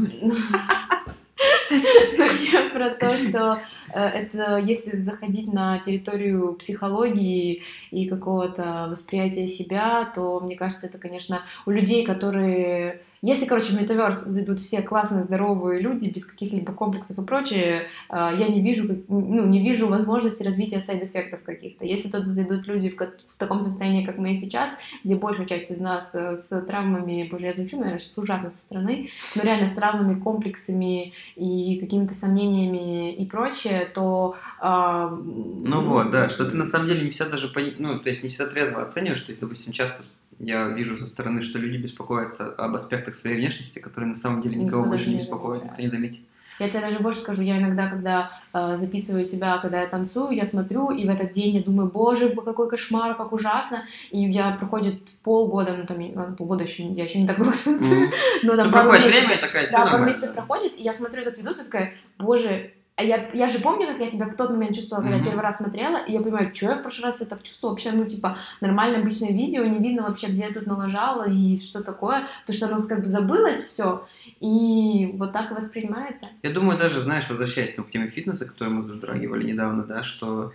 [1.71, 3.59] я про то, что
[3.93, 10.97] э, это если заходить на территорию психологии и какого-то восприятия себя, то мне кажется, это,
[10.97, 16.73] конечно, у людей, которые если, короче, в метаверс зайдут все классные, здоровые люди, без каких-либо
[16.73, 21.85] комплексов и прочее, а, я не вижу, ну, не вижу возможности развития сайд-эффектов каких-то.
[21.85, 24.71] Если туда зайдут люди в, в таком состоянии, как мы и сейчас,
[25.03, 28.57] где большая часть из нас э, с травмами, боже, я звучу, наверное, сейчас ужасно со
[28.57, 34.35] стороны, но реально с травмами, комплексами и какими-то сомнениями и прочее, то...
[34.59, 38.23] Э, ну вот, да, что ты на самом деле не всегда даже, ну, то есть
[38.23, 40.01] не всегда трезво оцениваешь, то есть, допустим, часто
[40.43, 44.55] я вижу со стороны, что люди беспокоятся об аспектах своей внешности, которые на самом деле
[44.55, 46.21] никого никто больше не беспокоят, никто не заметит.
[46.59, 50.45] Я тебе даже больше скажу, я иногда, когда э, записываю себя, когда я танцую, я
[50.45, 53.83] смотрю, и в этот день я думаю, боже, какой кошмар, как ужасно.
[54.11, 58.09] И я проходит полгода, ну там, ну, полгода еще, я еще не так долго танцую,
[58.09, 58.39] mm-hmm.
[58.43, 61.37] но там ну, пару месяцев, время, такая, да, пару месяцев проходит, и я смотрю этот
[61.39, 64.75] видос и такая, боже, а я, я же помню, как я себя в тот момент
[64.75, 65.25] чувствовала, когда mm-hmm.
[65.25, 67.91] первый раз смотрела, и я понимаю, что я в прошлый раз я так чувствовала, вообще,
[67.93, 72.27] ну, типа, нормальное обычное видео, не видно вообще, где я тут налажала и что такое,
[72.45, 74.05] то что оно как бы забылось все,
[74.39, 76.27] и вот так и воспринимается.
[76.43, 80.53] Я думаю, даже, знаешь, возвращаясь ну, к теме фитнеса, которую мы затрагивали недавно, да, что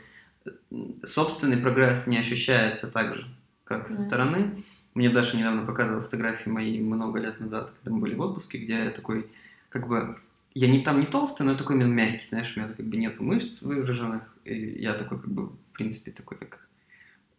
[1.04, 3.26] собственный прогресс не ощущается так же,
[3.64, 4.06] как со mm-hmm.
[4.06, 4.64] стороны,
[4.96, 8.84] Мне Даша недавно показывала фотографии мои много лет назад, когда мы были в отпуске, где
[8.84, 9.26] я такой,
[9.68, 10.16] как бы,
[10.56, 12.96] я не там не толстый, но я такой именно мягкий, знаешь, у меня как бы
[12.96, 16.66] нет мышц выраженных, и я такой, как бы, в принципе, такой, как,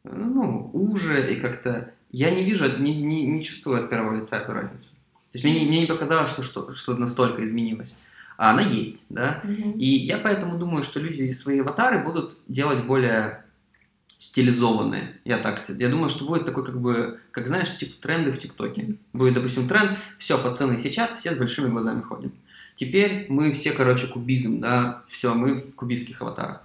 [0.04, 4.54] ну, уже, и как-то, я не вижу, не, не, не чувствую от первого лица эту
[4.54, 4.86] разницу.
[5.32, 7.98] То есть мне, мне не показалось, что, что, что настолько изменилось.
[8.38, 9.42] А она есть, да.
[9.44, 9.72] Мгм.
[9.72, 13.44] И я поэтому думаю, что люди свои аватары будут делать более
[14.20, 15.20] стилизованные.
[15.26, 15.64] Я так.
[15.70, 18.96] Я думаю, что будет такой, как бы, как знаешь, типа тренды в ТикТоке.
[19.12, 22.32] Будет, допустим, тренд, все, пацаны, сейчас все с большими глазами ходим.
[22.78, 26.62] Теперь мы все, короче, кубизм, да, все, мы в кубистских аватарах.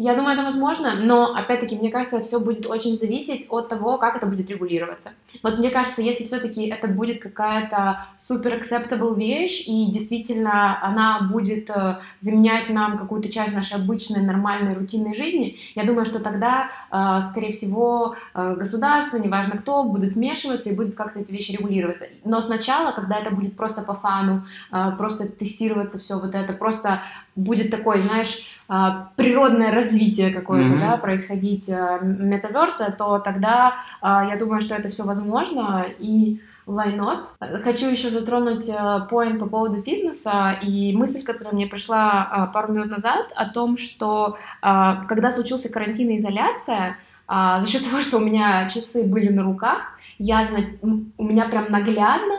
[0.00, 4.16] Я думаю, это возможно, но, опять-таки, мне кажется, все будет очень зависеть от того, как
[4.16, 5.10] это будет регулироваться.
[5.42, 11.68] Вот мне кажется, если все-таки это будет какая-то супер acceptable вещь, и действительно она будет
[11.70, 17.20] э, заменять нам какую-то часть нашей обычной, нормальной, рутинной жизни, я думаю, что тогда, э,
[17.32, 22.04] скорее всего, э, государство, неважно кто, будут вмешиваться и будут как-то эти вещи регулироваться.
[22.24, 24.44] Но сначала, когда это будет просто по фану,
[24.96, 27.02] просто тестироваться все вот это, просто
[27.38, 30.80] будет такой, знаешь, а, природное развитие какое-то, Мгм.
[30.80, 36.94] да, происходить а, метаверса, то тогда а, я думаю, что это все возможно и why
[36.94, 37.26] not?
[37.62, 38.70] Хочу еще затронуть
[39.08, 44.36] поинт по поводу фитнеса и мысль, которая мне пришла пару минут назад о том, что
[44.60, 49.92] когда случился карантин и изоляция, за счет того, что у меня часы были на руках,
[50.18, 50.46] я,
[50.82, 52.34] у меня прям наглядно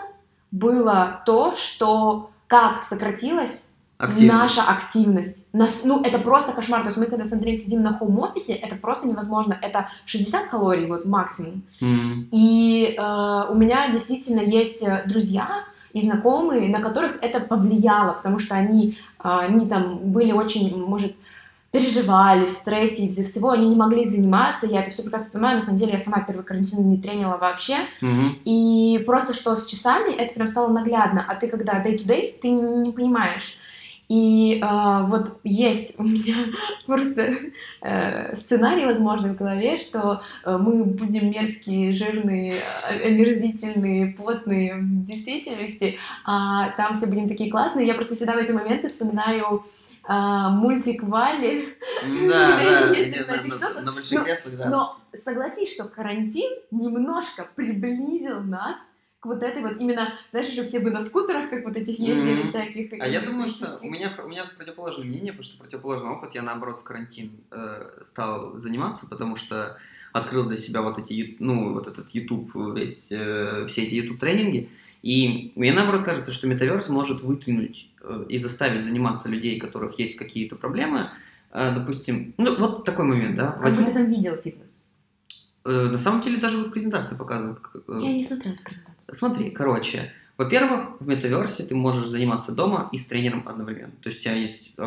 [0.51, 4.33] было то, что как сократилась Активно.
[4.39, 5.47] наша активность.
[5.51, 6.81] Нас, ну, это просто кошмар.
[6.81, 9.57] То есть мы, когда с Андреем сидим на хоум-офисе, это просто невозможно.
[9.61, 11.63] Это 60 калорий, вот, максимум.
[11.81, 12.29] М.
[12.31, 13.01] И э,
[13.49, 18.97] у меня действительно есть э, друзья и знакомые, на которых это повлияло, потому что они,
[19.21, 21.13] э, они там были очень, может,
[21.71, 25.61] переживали в стрессе, из-за всего они не могли заниматься, я это все прекрасно понимаю, на
[25.61, 28.39] самом деле я сама первый карантин не тренила вообще, Мгм.
[28.43, 32.77] и просто что с часами это прям стало наглядно, а ты когда day-to-day, ты не
[32.87, 33.57] не понимаешь.
[34.09, 36.35] И э, вот есть у меня
[36.87, 37.35] просто
[37.81, 45.03] э, сценарий, возможно, в голове, что э, мы будем мерзкие, жирные, э, омерзительные, плотные в
[45.03, 47.85] действительности, а там все будем такие классные.
[47.85, 49.63] Я просто всегда в эти моменты вспоминаю
[50.07, 51.77] э, мультик Валли,
[52.27, 52.57] Да,
[52.89, 54.69] да, где на на- на- больших креслах, да.
[54.69, 58.77] но согласись, что карантин немножко приблизил нас
[59.19, 62.35] к вот этой вот именно, знаешь, еще все бы на скутерах, как вот этих ездили
[62.35, 62.45] Мгм.
[62.45, 62.93] всяких.
[63.01, 66.41] А я думаю, что у меня, у меня противоположное мнение, потому что противоположный опыт я,
[66.41, 69.77] наоборот, в карантин э, стал заниматься, потому что
[70.13, 74.69] открыл для себя вот эти, ну, вот этот YouTube, весь, э, все эти YouTube-тренинги,
[75.01, 79.99] и мне, наоборот, кажется, что метаверс может вытянуть э, и заставить заниматься людей, у которых
[79.99, 81.09] есть какие-то проблемы,
[81.51, 84.78] Э, допустим, ну, вот такой момент, да, возьму, ты там видел фитнес?
[85.65, 89.15] Э, на самом деле даже вот презентация показывает, как, э, Я не смотрела эту презентацию.
[89.15, 93.91] Смотри, короче, во-первых, в метаверсе ты можешь заниматься дома и с тренером одновременно.
[94.01, 94.83] То есть у тебя есть, э,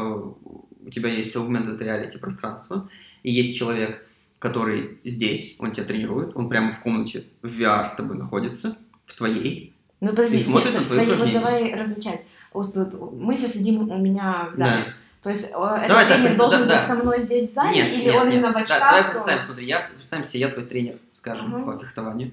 [0.85, 2.89] у тебя есть augmented reality пространство,
[3.23, 4.07] и есть человек,
[4.39, 9.15] который здесь, он тебя тренирует, он прямо в комнате в VR с тобой находится, в
[9.15, 9.75] твоей.
[10.01, 12.23] Ну подожди, И смотрит нет, на твои твои- вот давай различать.
[12.55, 14.85] Мы сейчас сидим у меня в зале.
[14.87, 14.95] Да.
[15.23, 17.71] То есть э, этот Давай так, тренер должен да, быть со мной здесь в зале,
[17.77, 18.35] Нет, или нет, он нет.
[18.35, 18.81] именно в Да, очках?
[18.81, 21.65] давай то- представим, смотри, я, представим себе, я твой тренер, скажем, Мгм.
[21.65, 22.33] по фехтованию.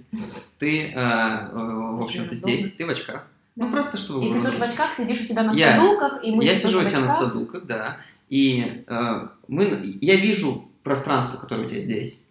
[0.58, 3.28] Ты, э, э, в общем-то, здесь, ты в очках.
[3.56, 3.72] Ну, Да.
[3.72, 4.26] просто чтобы...
[4.26, 6.64] И ты тоже в очках сидишь у себя на Я- стадулках, и мы я тоже
[6.64, 7.98] сижу у себя на стадулках, да,
[8.30, 12.26] и э, мы, я вижу пространство, которое у тебя здесь,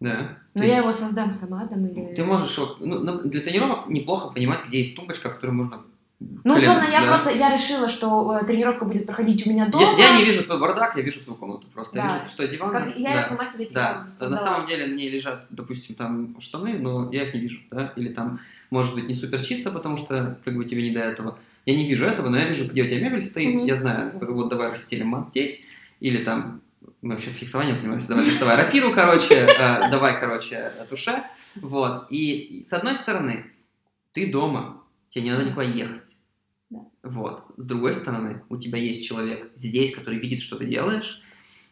[0.00, 0.36] да.
[0.52, 2.14] Но То я его создам сама там или...
[2.14, 5.82] Ты можешь, ну, на- для тренировок неплохо понимать, где есть тумбочка, которую можно...
[6.20, 7.06] Ну, колено, условно, я да.
[7.08, 9.98] просто, я решила, что э, тренировка будет проходить у меня дома.
[9.98, 11.96] Я, я не вижу твой бардак, я вижу твою комнату просто.
[11.96, 12.08] Я Да.
[12.14, 12.70] вижу пустой диван.
[12.72, 13.24] Как я да.
[13.24, 17.24] сама себе Да, типа на самом деле на ней лежат, допустим, там штаны, но я
[17.24, 18.40] их не вижу, да, или там,
[18.70, 21.38] может быть, не супер чисто, потому что, как бы, тебе не до этого.
[21.66, 23.64] Я не вижу этого, но я вижу, где у тебя мебель стоит, Мгм.
[23.64, 25.64] я знаю, вот давай расстелим мат здесь,
[26.00, 26.60] или там,
[27.02, 31.22] мы вообще фехтованием занимаемся, давай доставай рапиру, короче, э, давай, короче, туше,
[31.56, 33.46] вот, и с одной стороны,
[34.12, 34.83] ты дома,
[35.14, 36.02] тебе не надо никуда ехать,
[36.70, 36.80] Да.
[37.04, 41.20] вот, с другой стороны, у тебя есть человек здесь, который видит, что ты делаешь,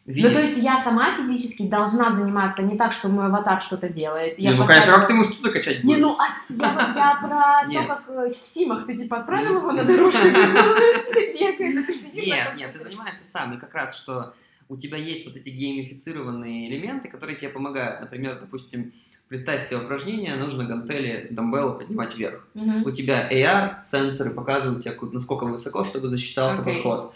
[0.05, 3.89] Ну, видит, то есть я сама физически должна заниматься, не так, что мой аватар что-то
[3.89, 4.37] делает.
[4.37, 5.99] Не, Я ну, поставила- конечно, как ты можешь туда качать Не, будешь?
[6.01, 7.81] ну, а, я, я про Нет.
[7.87, 12.25] то, как э, в Симах ты типа отправил его на дорожку, бегает, а ты сидишь
[12.27, 14.33] Нет, нет, ты занимаешься сам, и как раз, что
[14.69, 18.01] у тебя есть вот эти геймифицированные элементы, которые тебе помогают.
[18.01, 18.93] Например, допустим,
[19.27, 22.47] представь себе упражнение, нужно гантели, дамбеллы поднимать вверх.
[22.53, 22.83] Мгм.
[22.85, 26.75] У тебя AR, сенсоры показывают тебе, насколько высоко, чтобы засчитался Окей.
[26.75, 27.13] подход.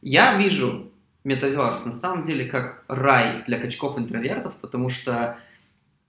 [0.00, 0.90] Я вижу
[1.24, 5.38] метаверс на самом деле как рай для качков-интровертов, потому что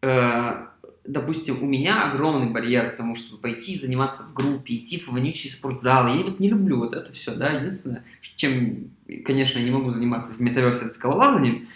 [0.01, 0.65] э,
[1.09, 5.49] допустим, у меня огромный барьер к тому, чтобы пойти заниматься в группе, идти в вонючий
[5.49, 6.07] спортзал.
[6.07, 7.49] Я вот не люблю вот это все, да.
[7.49, 8.91] Единственное, чем,
[9.25, 11.67] конечно, я не могу заниматься в метаверсе, это скалолазанием.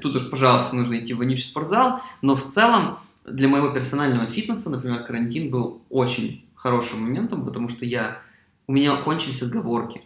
[0.00, 2.00] Тут уж, пожалуйста, нужно идти в вонючий спортзал.
[2.20, 7.84] Но в целом для моего персонального фитнеса, например, карантин был очень хорошим моментом, потому что
[7.84, 8.18] я,
[8.66, 10.02] у меня кончились отговорки.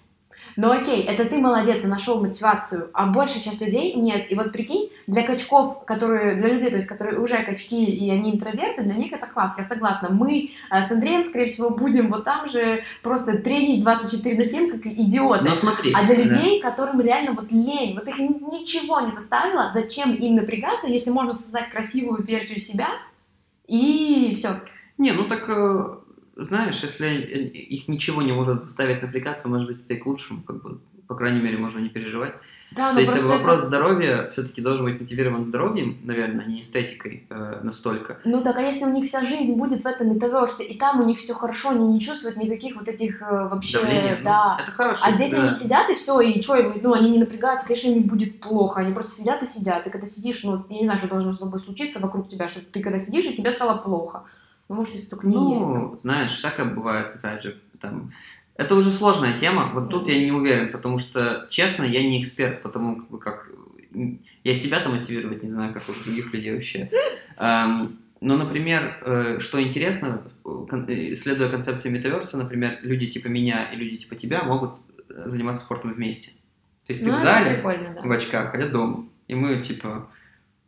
[0.56, 4.26] Ну окей, это ты молодец, нашел мотивацию, а большая часть людей нет.
[4.28, 8.32] И вот прикинь, для качков, которые, для людей, то есть, которые уже качки и они
[8.32, 10.08] интроверты, для них это класс, я согласна.
[10.10, 14.70] Мы э, с Андреем, скорее всего, будем вот там же просто тренить 24 на 7,
[14.72, 15.44] как идиоты.
[15.44, 15.92] Но смотри.
[15.94, 16.70] А для людей, да.
[16.70, 21.70] которым реально вот лень, вот их ничего не заставило, зачем им напрягаться, если можно создать
[21.70, 22.88] красивую версию себя,
[23.68, 24.48] и все.
[24.96, 25.98] Не, ну так э,
[26.36, 30.62] знаешь, если их ничего не может заставить напрягаться, может быть, это и к лучшему, как
[30.62, 32.34] бы, по крайней мере, можно не переживать.
[32.70, 33.66] Да, То есть вопрос это...
[33.66, 38.18] здоровья все-таки должен быть мотивирован здоровьем, наверное, а не эстетикой э, настолько.
[38.24, 41.04] Ну так, а если у них вся жизнь будет в этом метаверсе, и там у
[41.04, 43.80] них все хорошо, они не чувствуют никаких вот этих э, вообще...
[43.80, 44.56] Давление, ну, да.
[44.58, 45.00] Ну, это хорошо.
[45.02, 45.42] А здесь да.
[45.42, 48.92] они сидят, и все, и что, ну, они не напрягаются, конечно, им будет плохо, они
[48.92, 51.60] просто сидят и сидят, и когда сидишь, ну, я не знаю, что должно с тобой
[51.60, 54.24] случиться вокруг тебя, что ты когда сидишь, и тебе стало плохо.
[54.68, 55.68] Ну, может, если только не ну, есть.
[55.68, 58.12] Ну, знаешь, всякое бывает, опять же, там...
[58.58, 62.60] Это уже сложная тема, вот тут я не уверен, потому что, честно, я не эксперт,
[62.60, 63.48] потому как
[64.42, 66.90] я себя-то мотивировать не знаю, как у других людей вообще.
[68.20, 70.22] Но, например, э, что интересно,
[71.14, 74.78] следуя концепции метаверса, например, люди типа меня и люди типа тебя могут
[75.08, 76.32] э, заниматься спортом вместе.
[76.88, 78.02] То есть ты ну, в зале, да.
[78.02, 79.06] в очках, а я дома.
[79.28, 80.10] И мы, типа,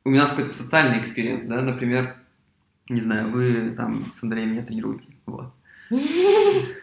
[0.05, 2.15] у нас какой-то социальный experience, да, например,
[2.89, 5.09] не знаю, вы там с Андреем меня тренируете.
[5.27, 5.53] Вот.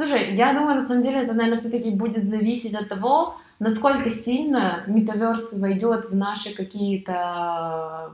[0.00, 4.82] Слушай, я думаю, на самом деле это, наверное, все-таки будет зависеть от того, насколько сильно
[4.86, 8.10] метаверс войдет в наши какие-то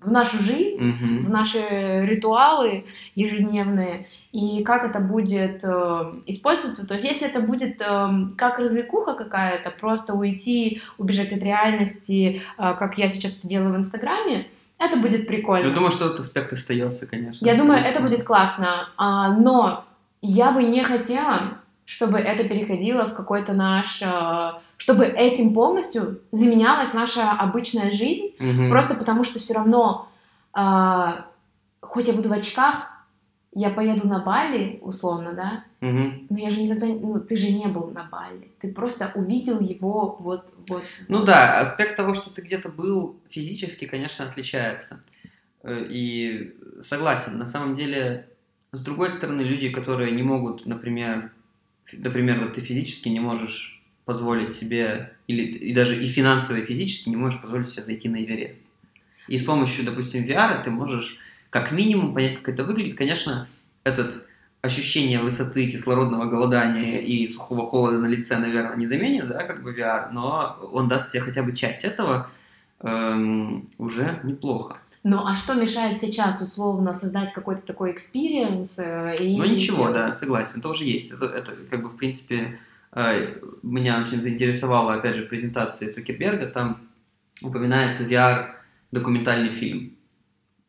[0.00, 1.18] в нашу жизнь, mm-hmm.
[1.24, 1.58] в наши
[2.06, 2.84] ритуалы
[3.16, 6.86] ежедневные, и как это будет э, использоваться.
[6.86, 12.74] То есть, если это будет э, как развлекуха какая-то, просто уйти, убежать от реальности, э,
[12.78, 14.46] как я сейчас это делаю в Инстаграме,
[14.78, 15.66] это будет прикольно.
[15.66, 17.44] Я думаю, что этот аспект остается, конечно.
[17.44, 18.88] Я думаю, это будет классно.
[18.96, 19.84] А, но
[20.24, 24.02] я бы не хотела, чтобы это переходило в какой-то наш...
[24.02, 28.70] А, чтобы этим полностью заменялась наша обычная жизнь, угу.
[28.70, 30.08] просто потому что все равно,
[30.52, 31.26] а,
[31.80, 32.90] хоть я буду в очках,
[33.54, 36.26] я поеду на Бали, условно, да, угу.
[36.28, 40.16] но я же никогда, ну, ты же не был на Бали, ты просто увидел его
[40.18, 40.82] вот, вот.
[41.08, 41.26] Ну вот.
[41.26, 45.02] да, аспект того, что ты где-то был физически, конечно, отличается.
[45.62, 48.28] Э, и согласен, на самом деле,
[48.74, 51.30] с другой стороны, люди, которые не могут, например,
[51.92, 57.08] например, вот ты физически не можешь позволить себе, или и даже и финансово, и физически
[57.08, 58.66] не можешь позволить себе зайти на Эверест.
[59.28, 61.18] И с помощью, допустим, VR ты можешь
[61.50, 62.98] как минимум понять, как это выглядит.
[62.98, 63.48] Конечно,
[63.84, 64.26] этот
[64.60, 69.74] ощущение высоты кислородного голодания и сухого холода на лице, наверное, не заменит, да, как бы
[69.74, 72.30] VR, но он даст тебе хотя бы часть этого
[72.80, 74.78] эм, уже неплохо.
[75.04, 78.78] Ну, а что мешает сейчас, условно, создать какой-то такой experience?
[78.78, 79.36] Э, и...
[79.36, 81.10] Ну, ничего, да, согласен, тоже есть.
[81.10, 82.58] Это, это как бы, в принципе,
[82.92, 86.88] э, меня очень заинтересовало, опять же, в презентации Цукерберга, там
[87.42, 89.94] упоминается VR-документальный фильм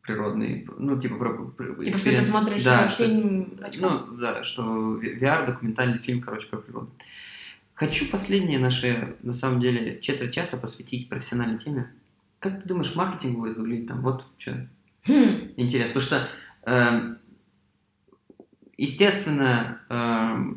[0.02, 1.32] природный, ну, типа про...
[1.32, 6.46] про типа, что ты смотришь да, фильм что, Ну, да, что VR, документальный фильм, короче,
[6.46, 6.90] про природу.
[7.74, 11.90] Хочу последние наши, на самом деле, четверть часа посвятить профессиональной теме.
[12.38, 14.02] Как ты думаешь, маркетинг будет выглядеть там?
[14.02, 14.68] Вот что
[15.06, 15.52] хм.
[15.56, 16.00] интересно.
[16.00, 16.28] Потому что,
[16.64, 17.16] э,
[18.76, 20.54] естественно, э,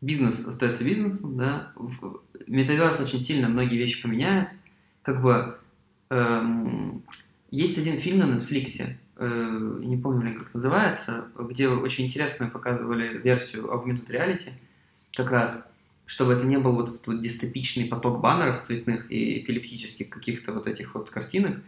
[0.00, 1.72] бизнес остается бизнесом, да.
[1.74, 4.48] В метаверс очень сильно многие вещи поменяет.
[5.02, 5.58] Как бы
[6.10, 6.42] э,
[7.50, 8.82] есть один фильм на Netflix,
[9.16, 14.52] э, не помню, как называется, где очень интересно показывали версию Augmented Reality,
[15.14, 15.68] как раз,
[16.06, 20.66] чтобы это не был вот этот вот дистопичный поток баннеров цветных и эпилептических каких-то вот
[20.66, 21.58] этих вот картинок.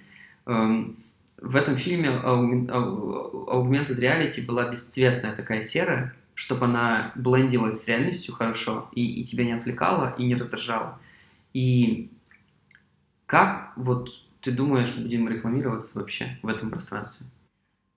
[0.47, 0.97] Эм,
[1.41, 8.89] в этом фильме Augmented Reality была бесцветная такая серая, чтобы она блендилась с реальностью хорошо
[8.95, 10.99] и, и тебя не отвлекала и не раздражала.
[11.53, 12.11] И
[13.27, 14.11] как вот
[14.41, 17.27] ты думаешь, будем рекламироваться вообще в этом пространстве?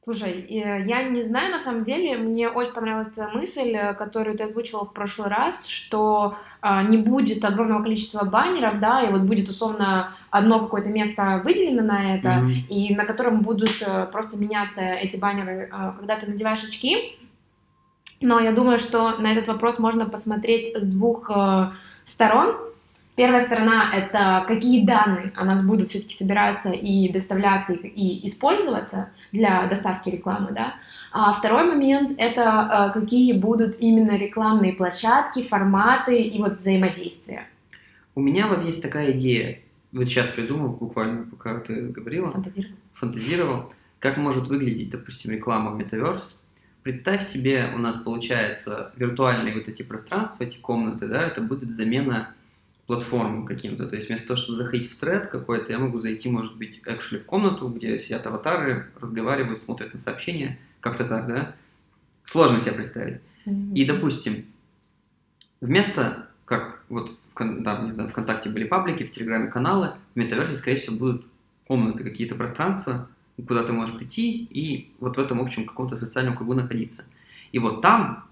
[0.10, 4.46] Слушай, я не знаю, на самом деле, мне очень понравилась твоя мысль, э, которую ты
[4.46, 9.50] озвучивала в прошлый раз, что а, не будет огромного количества баннеров, да, и вот будет
[9.50, 12.68] условно одно какое-то место выделено на это, mm-hmm.
[12.70, 17.16] и на котором будут а, просто меняться эти баннеры, а, когда ты надеваешь очки.
[18.20, 22.58] Но я думаю, что на этот вопрос можно посмотреть с двух а, сторон.
[23.16, 29.12] Первая сторона— это какие данные о нас будут все-таки собираться и доставляться и использоваться.
[29.32, 30.76] Для доставки рекламы, да.
[31.12, 37.48] А второй момент— это э, какие будут именно рекламные площадки, форматы и вот взаимодействия.
[38.16, 39.60] У меня вот есть такая идея,
[39.92, 42.32] вот сейчас придумал буквально, пока ты говорила.
[42.32, 42.76] Фантазировал.
[42.94, 46.36] Фантазировал, как может выглядеть, допустим, реклама в Metaverse.
[46.84, 52.34] Представь себе, у нас получается виртуальные вот эти пространства, эти комнаты, да, это будет замена
[52.90, 53.86] платформам каким-то.
[53.86, 57.20] То есть вместо того, чтобы заходить в тред какой-то, я могу зайти, может быть, actually
[57.20, 60.58] в комнату, где сидят аватары, разговаривают, смотрят на сообщения.
[60.80, 61.56] Как-то так, да?
[62.26, 63.22] Сложно себе представить.
[63.46, 64.46] И, допустим,
[65.62, 70.58] вместо, как вот в, да, не знаю, ВКонтакте были паблики, в Телеграме каналы, в Метаверсе,
[70.58, 71.28] скорее всего, будут
[71.68, 73.08] комнаты, какие-то пространства,
[73.48, 77.06] куда ты можешь прийти и вот в этом общем каком-то социальном кругу находиться.
[77.52, 78.26] И вот там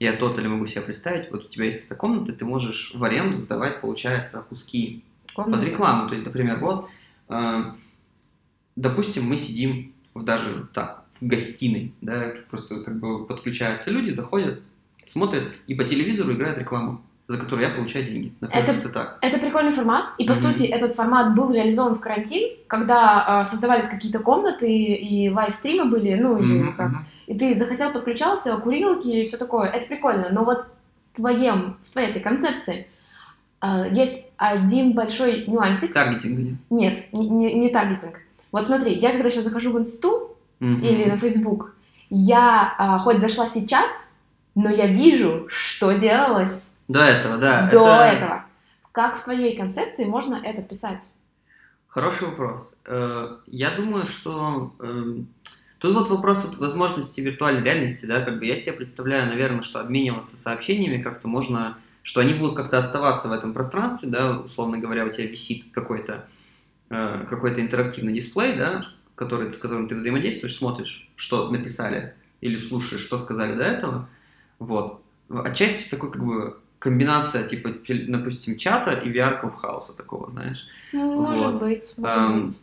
[0.00, 3.04] я тот или могу себе представить, вот у тебя есть эта комната, ты можешь в
[3.04, 5.58] аренду сдавать, получается, куски Комната.
[5.58, 6.08] под рекламу.
[6.08, 6.88] То есть, например, вот,
[7.28, 7.62] э,
[8.76, 14.62] допустим, мы сидим в даже так, в гостиной, да, просто как бы подключаются люди, заходят,
[15.06, 18.32] смотрят, и по телевизору играет рекламу за которую я получаю деньги.
[18.40, 19.18] Например, это, это так.
[19.22, 20.52] Это прикольный формат, и по mm-hmm.
[20.52, 26.16] сути этот формат был реализован в карантин, когда э, создавались какие-то комнаты и лайвстримы были,
[26.16, 26.76] ну или mm-hmm.
[26.76, 26.90] как,
[27.28, 29.68] и ты захотел подключался, курилки и все такое.
[29.68, 30.64] Это прикольно, но вот
[31.12, 32.88] в твоем, в твоей этой концепции
[33.62, 35.92] э, есть один большой нюансик.
[35.92, 36.58] Таргетинг.
[36.68, 38.22] Нет, не, не, не таргетинг.
[38.50, 40.80] Вот смотри, я когда сейчас захожу в инсту mm-hmm.
[40.80, 41.76] или на Facebook,
[42.08, 44.12] я э, хоть зашла сейчас,
[44.56, 47.68] но я вижу, что делалось до этого, да.
[47.70, 48.16] До это...
[48.16, 48.44] этого.
[48.92, 51.12] Как в твоей концепции можно это писать?
[51.86, 52.76] Хороший вопрос.
[52.86, 55.28] Э, я думаю, что эм,
[55.78, 59.80] тут вот вопрос вот возможности виртуальной реальности, да, как бы я себе представляю, наверное, что
[59.80, 65.04] обмениваться сообщениями как-то можно, что они будут как-то оставаться в этом пространстве, да, условно говоря,
[65.04, 66.28] у тебя висит какой-то
[66.90, 68.84] э, какой-то интерактивный дисплей, да,
[69.14, 74.08] который, с которым ты взаимодействуешь, смотришь, что написали, или слушаешь, что сказали до этого,
[74.58, 75.02] вот.
[75.28, 77.68] Отчасти такой как бы комбинация, типа,
[78.08, 80.66] допустим, чата и VR-клубхауса такого, знаешь.
[80.92, 81.62] Ну, может вот.
[81.62, 82.58] быть, может um, быть.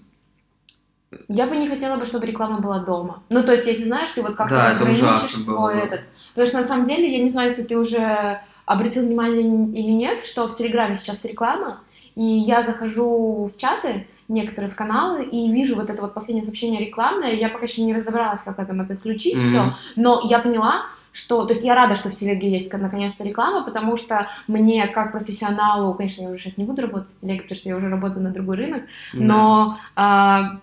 [1.30, 3.24] Я бы не хотела бы, чтобы реклама была дома.
[3.30, 5.84] Ну, то есть, если знаешь, ты вот как-то да, разграничишь свой было.
[5.84, 6.02] этот...
[6.34, 10.24] Потому что, на самом деле, я не знаю, если ты уже обратил внимание или нет,
[10.24, 11.80] что в Телеграме сейчас реклама,
[12.16, 16.84] и я захожу в чаты, некоторые в каналы, и вижу вот это вот последнее сообщение
[16.86, 19.50] рекламное, я пока еще не разобралась, как это отключить, mm-hmm.
[19.50, 20.88] все, но я поняла,
[21.18, 25.12] что, то есть я рада, что в телеге есть наконец-то реклама, потому что мне как
[25.12, 28.22] профессионалу, конечно, я уже сейчас не буду работать с телегой, потому что я уже работаю
[28.22, 29.20] на другой рынок, да.
[29.20, 30.60] но а,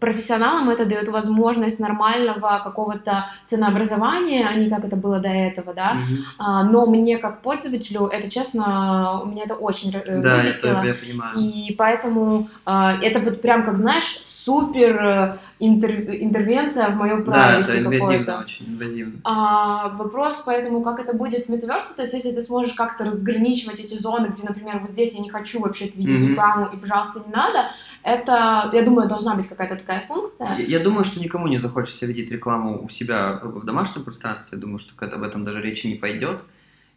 [0.00, 5.98] профессионалам это дает возможность нормального какого-то ценообразования, а не как это было до этого, да.
[6.02, 6.18] Угу.
[6.38, 10.82] А, но мне как пользователю это, честно, у меня это очень э, да, выбесило.
[10.82, 11.38] я понимаю.
[11.38, 14.18] И поэтому а, это вот прям, как знаешь,
[14.50, 15.90] супер э, интер,
[16.20, 19.20] интервенция в мою прайваси Да, это инвазивно, очень инвазивно.
[19.24, 23.80] А, вопрос поэтому, как это будет в метаверсе, то есть если ты сможешь как-то разграничивать
[23.80, 26.30] эти зоны, где, например, вот здесь я не хочу вообще видеть mm-hmm.
[26.30, 27.70] рекламу, и, пожалуйста, не надо,
[28.02, 30.56] это, я думаю, должна быть какая-то такая функция.
[30.56, 34.60] Я, я думаю, что никому не захочется видеть рекламу у себя в домашнем пространстве, я
[34.60, 36.40] думаю, что об этом даже речи не пойдет.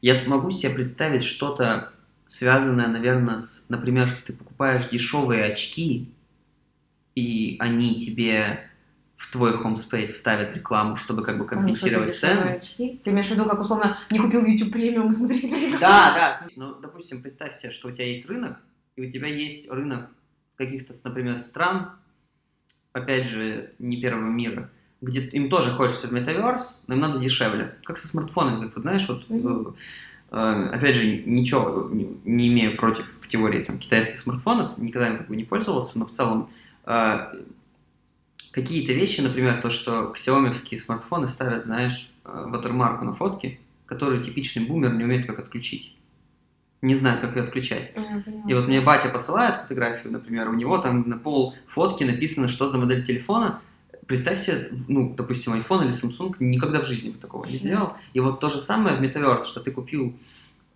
[0.01, 1.89] Я могу себе представить что-то
[2.33, 6.09] связанное, наверное, с, например, что ты покупаешь дешевые очки,
[7.15, 8.69] и они тебе
[9.23, 12.57] в твой home space вставят рекламу, чтобы как бы компенсировать а, цену.
[12.57, 12.99] Очки?
[13.03, 15.79] Ты имеешь в виду, как условно не купил YouTube премиум и смотрите на рекламу?
[15.79, 16.47] Да, да.
[16.57, 18.57] Ну, допустим, представь себе, что у тебя есть рынок,
[18.97, 20.09] и у тебя есть рынок
[20.57, 21.91] каких-то, например, стран,
[22.91, 24.69] опять же, не первого мира,
[25.01, 27.75] где им тоже хочется в метаверс, но им надо дешевле.
[27.85, 29.75] Как со смартфонами, как вот знаешь, вот mm-hmm.
[30.31, 35.17] э, опять же, ничего не, не имею против в теории там китайских смартфонов, никогда им
[35.17, 36.62] как бы не пользовался, но в целом э,
[38.53, 44.65] какие-то вещи, например, то, что xiaomi смартфоны ставят, знаешь, э, ватермарку на фотке, которую типичный
[44.65, 45.97] бумер не умеет как отключить.
[46.81, 47.93] Не знает, как ее отключать.
[47.95, 48.43] Mm-hmm.
[48.47, 52.69] И вот мне батя посылает фотографию, например, у него там на пол фотки написано, что
[52.69, 53.59] за модель телефона.
[54.05, 57.93] Представь себе, ну, допустим, iPhone или Samsung никогда в жизни бы такого не сделал.
[58.13, 60.15] И вот то же самое в Metaverse, что ты купил,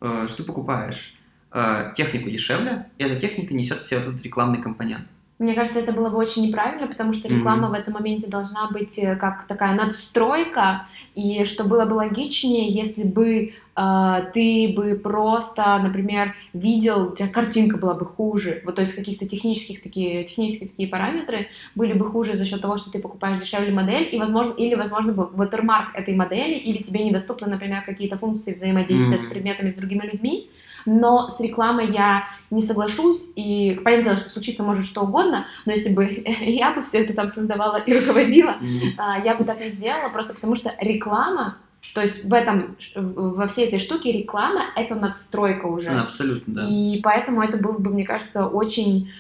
[0.02, 1.14] э, что ты покупаешь
[1.52, 5.08] э, технику дешевле, и эта техника несет в себе вот этот рекламный компонент.
[5.40, 7.72] Мне кажется, это было бы очень неправильно, потому что реклама mm-hmm.
[7.72, 13.04] в этом моменте должна быть э, как такая надстройка, и что было бы логичнее, если
[13.04, 18.82] бы э, ты бы просто, например, видел, у тебя картинка была бы хуже, вот то
[18.82, 22.98] есть каких-то технических такие технические такие параметры были бы хуже за счет того, что ты
[22.98, 27.84] покупаешь дешевле модель, и возможно или возможно бы watermark этой модели, или тебе недоступны, например,
[27.86, 29.28] какие-то функции взаимодействия mm-hmm.
[29.28, 30.50] с предметами с другими людьми,
[30.88, 35.74] но с рекламой я не соглашусь, и понятное дело, что случиться может что угодно, но
[35.74, 39.26] если бы я бы все это там создавала и руководила, mm-hmm.
[39.26, 41.58] я бы так и сделала, просто потому что реклама,
[41.94, 45.90] то есть в этом, во всей этой штуке реклама— это надстройка уже.
[45.90, 46.68] Абсолютно, да.
[46.70, 49.12] И поэтому это было бы, мне кажется, очень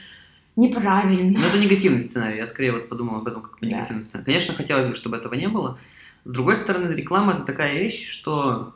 [0.56, 1.38] неправильно.
[1.38, 2.38] Ну, это негативный сценарий.
[2.38, 4.08] Я скорее вот подумал об этом как негативный да.
[4.08, 4.26] сценарий.
[4.26, 5.78] Конечно, хотелось бы, чтобы этого не было.
[6.24, 8.74] С другой стороны, реклама— это такая вещь, что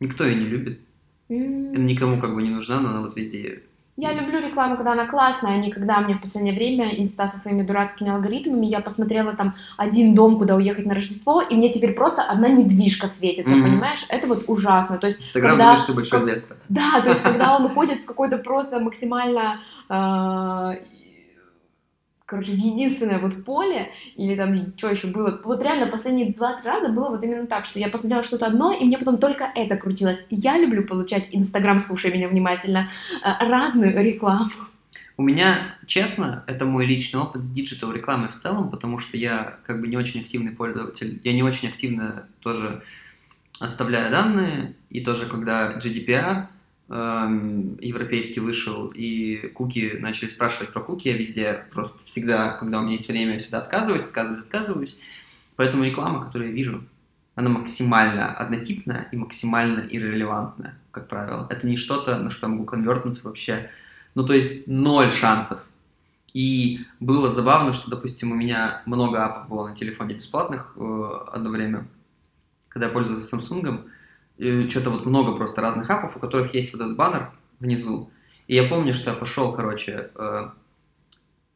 [0.00, 0.80] никто ее не любит.
[1.28, 1.78] Mm.
[1.78, 3.62] Никому как бы не нужна, но она вот везде
[4.00, 7.36] я люблю рекламу, когда она классная, а не когда мне в последнее время инста со
[7.36, 8.64] своими дурацкими алгоритмами.
[8.64, 13.08] Я посмотрела там один дом, куда уехать на Рождество, и мне теперь просто одна недвижка
[13.08, 13.62] светится, mm-hmm.
[13.62, 14.06] понимаешь?
[14.08, 14.98] Это вот ужасно.
[14.98, 15.64] То есть, Инстаграм когда...
[15.64, 16.56] думает, что большое место.
[16.68, 20.76] Да, то есть когда он уходит в какой-то просто максимально а,
[22.28, 26.90] короче, в единственное вот поле, или там что еще было, вот реально последние два-три раза
[26.90, 30.26] было вот именно так, что я посмотрела что-то одно, и мне потом только это крутилось.
[30.28, 32.90] Я люблю получать Инстаграм, слушай меня внимательно,
[33.24, 34.50] э, разную рекламу.
[35.16, 39.56] У меня, честно, это мой личный опыт с digital рекламой в целом, потому что я
[39.64, 42.82] как бы не очень активный пользователь, я не очень активно тоже
[43.58, 46.46] оставляю данные, и тоже когда GDPR,
[46.90, 52.94] европейский вышел, и куки начали спрашивать про куки, я везде просто всегда, когда у меня
[52.94, 55.00] есть время, я всегда отказываюсь, отказываюсь, отказываюсь.
[55.56, 56.84] Поэтому реклама, которую я вижу,
[57.34, 61.46] она максимально однотипная и максимально иррелевантная, как правило.
[61.50, 63.70] Это не что-то, на что я могу конвертнуться вообще.
[64.14, 65.64] Ну, то есть ноль шансов.
[66.32, 71.50] И было забавно, что, допустим, у меня много апов было на телефоне бесплатных э, одно
[71.50, 71.86] время,
[72.68, 73.88] когда я пользовался Samsung,
[74.38, 78.10] что-то вот много просто разных апов, у которых есть вот этот баннер внизу.
[78.46, 80.50] И я помню, что я пошел, короче, э,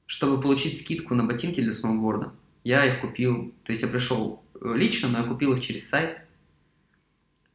[0.06, 2.32] чтобы получить скидку на ботинки для сноуборда,
[2.64, 6.18] я их купил, то есть я пришел э, лично, но я купил их через сайт,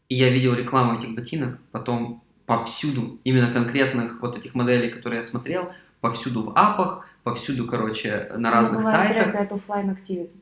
[0.10, 5.24] и я видел рекламу этих ботинок, потом повсюду, именно конкретных вот этих моделей, которые я
[5.24, 9.34] смотрел, повсюду в апах, повсюду, короче, на разных ну, сайтах.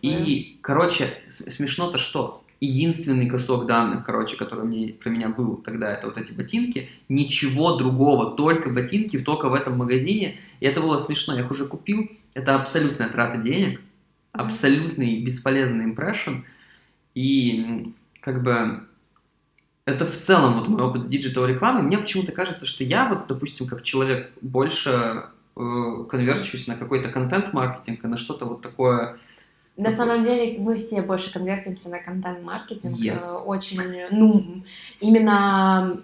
[0.03, 2.44] И, короче, смешно-то что?
[2.65, 6.89] Единственный кусок данных, короче, который мне, про меня был тогда, это вот эти ботинки.
[7.09, 10.39] Ничего другого, только ботинки, только в этом магазине.
[10.59, 11.35] И это было смешно.
[11.35, 12.09] Я их уже купил.
[12.33, 13.81] Это абсолютная трата денег,
[14.31, 16.45] абсолютный бесполезный импрессион.
[17.13, 18.81] И как бы
[19.85, 21.83] это в целом вот мой опыт с digital рекламой.
[21.83, 28.03] Мне почему-то кажется, что я вот, допустим, как человек больше э, конверчусь на какой-то контент-маркетинг,
[28.03, 29.17] на что-то вот такое
[29.77, 32.95] на самом деле мы все больше конвертимся на контент-маркетинг.
[32.95, 33.19] Yes.
[33.19, 34.63] Э, очень, ну,
[35.01, 36.01] именно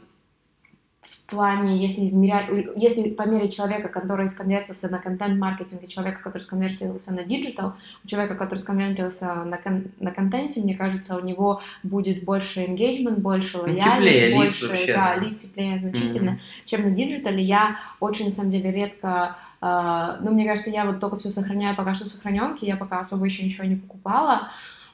[1.02, 7.14] в плане, если измерять, если померить человека, который сконвертился на контент-маркетинг, и человека, который сконвертился
[7.14, 12.26] на digital, у человека, который сконвертился на, кон на контенте, мне кажется, у него будет
[12.26, 16.66] больше engagement, больше ну, лояльность, больше, вообще, да, лид теплее значительно, mm-hmm.
[16.66, 17.42] чем на диджитале.
[17.42, 21.94] Я очень, на самом деле, редко ну, мне кажется, я вот только все сохраняю пока
[21.94, 24.50] что в сохраненке, я пока особо еще ничего не покупала.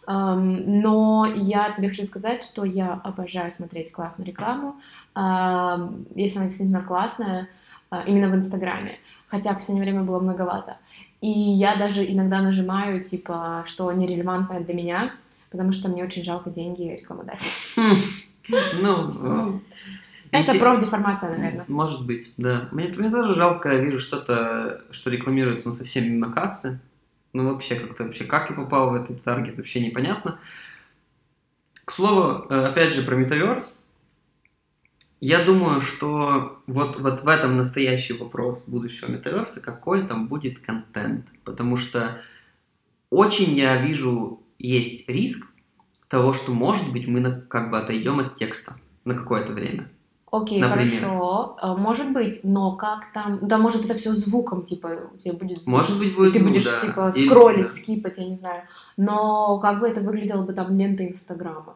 [0.05, 4.76] Но я тебе хочу сказать, что я обожаю смотреть классную рекламу,
[6.15, 7.49] если она действительно классная,
[7.91, 8.99] э, именно в Инстаграме.
[9.28, 10.78] Хотя в последнее время было многовато.
[11.22, 15.11] И я даже иногда нажимаю, типа, что нерелевантное для меня,
[15.49, 17.51] потому что мне очень жалко деньги рекламодателя.
[17.76, 17.95] Хм.
[18.82, 19.61] Ну,
[20.32, 20.60] это те...
[20.60, 21.66] профдеформация, наверное.
[21.68, 22.70] Может быть, да.
[22.72, 26.80] Мне, мне тоже жалко, я вижу что-то, что рекламируется, ну, совсем мимо кассы.
[27.34, 30.40] Ну, вообще, как-то вообще, как я попал в этот таргет, вообще непонятно.
[31.86, 33.78] К слову, э, опять же, про Metaverse.
[35.20, 41.28] Я думаю, что вот, вот в этом настоящий вопрос будущего Metaverse, какой там будет контент.
[41.44, 42.22] Потому что
[43.10, 45.52] очень я вижу, есть риск
[46.08, 48.76] того, что, может быть, мы как бы отойдем от текста
[49.06, 49.90] на какое-то время.
[50.30, 51.00] Окей, Например.
[51.00, 55.34] хорошо, э, может быть, но как там, да, может это все звуком, типа, у тебя
[55.34, 56.82] будет звук, может быть, будет и ты звук, будешь, да.
[56.82, 58.64] типа, скроллить, Или, скипать, я не знаю,
[58.98, 61.76] но как бы это выглядело бы там лента Инстаграма.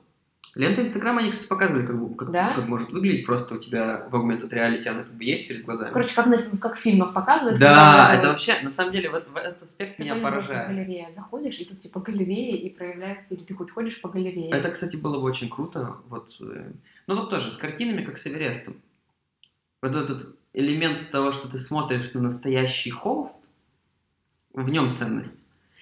[0.55, 2.53] Лента Инстаграма, они, кстати, показывали, как, как, да?
[2.55, 5.93] как может выглядеть, просто у тебя в Augmented Reality она как бы есть перед глазами.
[5.93, 7.59] Короче, как, на, как в фильмах показывают.
[7.59, 10.69] Да, это вообще, на самом деле, в, в этот аспект меня поражает.
[10.69, 11.09] галерея.
[11.15, 14.51] Заходишь, и тут типа галерея, и проявляется, или ты хоть ходишь по галерее.
[14.51, 15.95] Это, кстати, было бы очень круто.
[16.09, 16.71] Вот, э,
[17.07, 18.75] ну вот тоже, с картинами, как с Эверестом
[19.81, 23.45] вот этот элемент того, что ты смотришь на настоящий холст,
[24.53, 25.39] в нем ценность.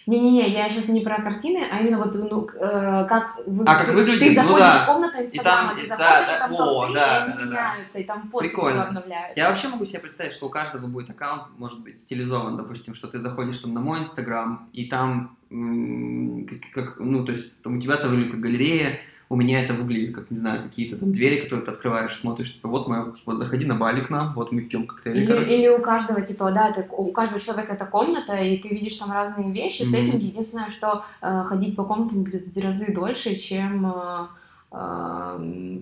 [0.10, 3.93] Не-не-не, я сейчас не про картины, а именно вот, ну, э, как, вы, а, как
[3.93, 4.84] выглядит, ты заходишь ну, да.
[4.84, 7.99] в комнату Инстаграма, ты заходишь, да, и там о, да, они да, меняются, да.
[7.99, 8.88] и там фотки Прикольно.
[8.88, 9.34] обновляются.
[9.36, 13.07] Я вообще могу себе представить, что у каждого будет аккаунт, может быть, стилизован, допустим, что
[13.07, 17.80] ты заходишь там на мой Инстаграм, и там, как, как, ну, то есть там у
[17.80, 21.64] тебя-то выглядит как галерея, у меня это выглядит как, не знаю, какие-то там двери, которые
[21.64, 24.88] ты открываешь, смотришь, типа, вот мы, вот заходи на Бали к нам, вот мы пьем
[24.88, 25.22] коктейли.
[25.22, 28.98] Или, или у каждого, типа, да, ты, у каждого человека это комната, и ты видишь
[28.98, 29.86] там разные вещи, mm-hmm.
[29.86, 33.86] с этим единственное, что э, ходить по комнатам будет в разы дольше, чем...
[33.86, 34.28] Э,
[34.72, 35.80] э,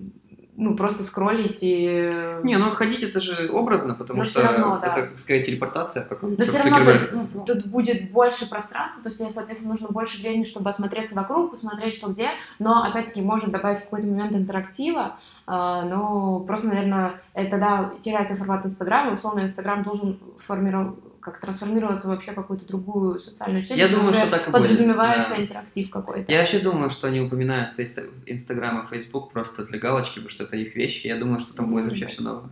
[0.58, 2.39] ну, просто скроллить и...
[2.43, 4.88] Не, ну ходить это же образно, потому Но что равно, да.
[4.88, 6.03] это, как сказать, телепортация.
[6.03, 9.89] Как, Но все равно, то есть, ну, тут будет больше пространства, то есть соответственно, нужно
[9.89, 15.20] больше времени, чтобы осмотреться вокруг, посмотреть, что где, но, опять-таки, может добавить какой-то момент интерактива,
[15.45, 20.95] а, но просто, наверное, это тогда теряется формат Инстаграма, условно, Инстаграм должен формировать
[21.28, 23.78] как трансформироваться вообще в какую-то другую социальную сеть.
[23.78, 25.38] Я думаю, что так и подразумевается будет.
[25.38, 25.43] Да.
[25.43, 26.32] интерактив какой-то.
[26.32, 27.71] Я вообще думаю, что они упоминают
[28.25, 31.07] Инстаграм и Фейсбук просто для галочки, потому что это их вещи.
[31.07, 32.49] Я думаю, что там будет вообще все новое.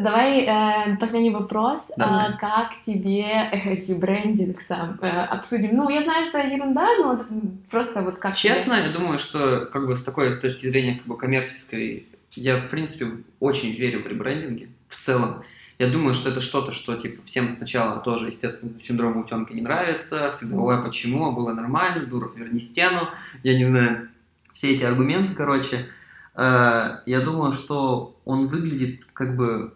[0.00, 1.90] Давай э, последний вопрос.
[1.98, 4.98] А, как тебе ребрендинг сам?
[5.00, 5.76] Э, обсудим.
[5.76, 7.24] Ну, я знаю, что ерунда, но
[7.70, 8.88] просто вот как Честно, тебе?
[8.88, 12.68] я думаю, что как бы с такой, с точки зрения как бы коммерческой, я, в
[12.68, 13.06] принципе,
[13.40, 15.42] очень верю в ребрендинге в целом.
[15.78, 19.62] Я думаю, что это что-то, что типа всем сначала тоже, естественно, за синдром утенка не
[19.62, 23.08] нравится, всегда, ой, а почему, было нормально, Дуров, верни стену,
[23.44, 24.08] я не знаю,
[24.52, 25.88] все эти аргументы, короче.
[26.34, 29.72] Э, я думаю, что он выглядит как бы...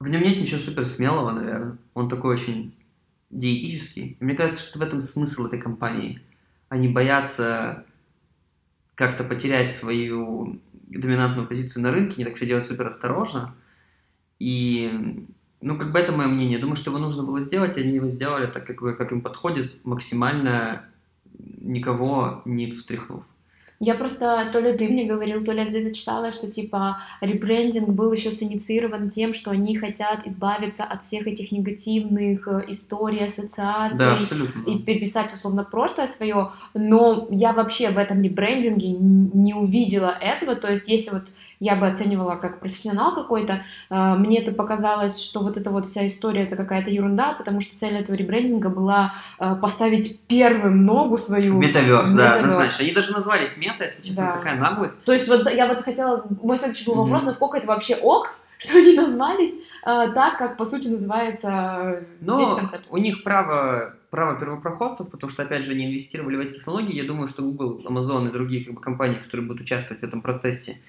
[0.00, 1.76] В нем нет ничего супер смелого, наверное.
[1.92, 2.74] Он такой очень
[3.28, 4.16] диетический.
[4.18, 6.22] И мне кажется, что в этом смысл этой компании.
[6.70, 7.84] Они боятся
[8.94, 13.54] как-то потерять свою доминантную позицию на рынке, не так все делать супер осторожно.
[14.38, 15.26] И,
[15.60, 16.58] ну, как бы это мое мнение.
[16.58, 19.20] Думаю, что его нужно было сделать, и они его сделали так, как, бы, как им
[19.20, 20.84] подходит, максимально
[21.60, 23.24] никого не встряхнув.
[23.78, 27.90] Я просто, то ли ты мне говорил, то ли я где-то читала, что типа ребрендинг
[27.90, 33.98] был еще синициирован тем, что они хотят избавиться от всех этих негативных э, историй, ассоциаций
[33.98, 36.52] да, абсолютно, и переписать условно прошлое свое.
[36.72, 40.56] Но я вообще в этом ребрендинге не увидела этого.
[40.56, 43.64] То есть, если вот я бы оценивала как профессионал какой-то.
[43.88, 47.78] А, мне это показалось, что вот эта вот вся история это какая-то ерунда, потому что
[47.78, 51.54] цель этого ребрендинга была а, поставить первым ногу свою.
[51.54, 52.84] Метаверс, да, однозначно.
[52.84, 54.32] Они даже назвались мета, если честно, да.
[54.32, 55.04] такая наглость.
[55.04, 57.26] То есть вот я вот хотела, мой следующий был вопрос, mm-hmm.
[57.26, 59.54] насколько это вообще ок, что они назвались
[59.86, 62.84] э, так, как по сути называется Но весь концепт.
[62.90, 66.94] у них право право первопроходцев, потому что, опять же, они инвестировали в эти технологии.
[66.94, 70.22] Я думаю, что Google, Amazon и другие как бы, компании, которые будут участвовать в этом
[70.22, 70.80] процессе,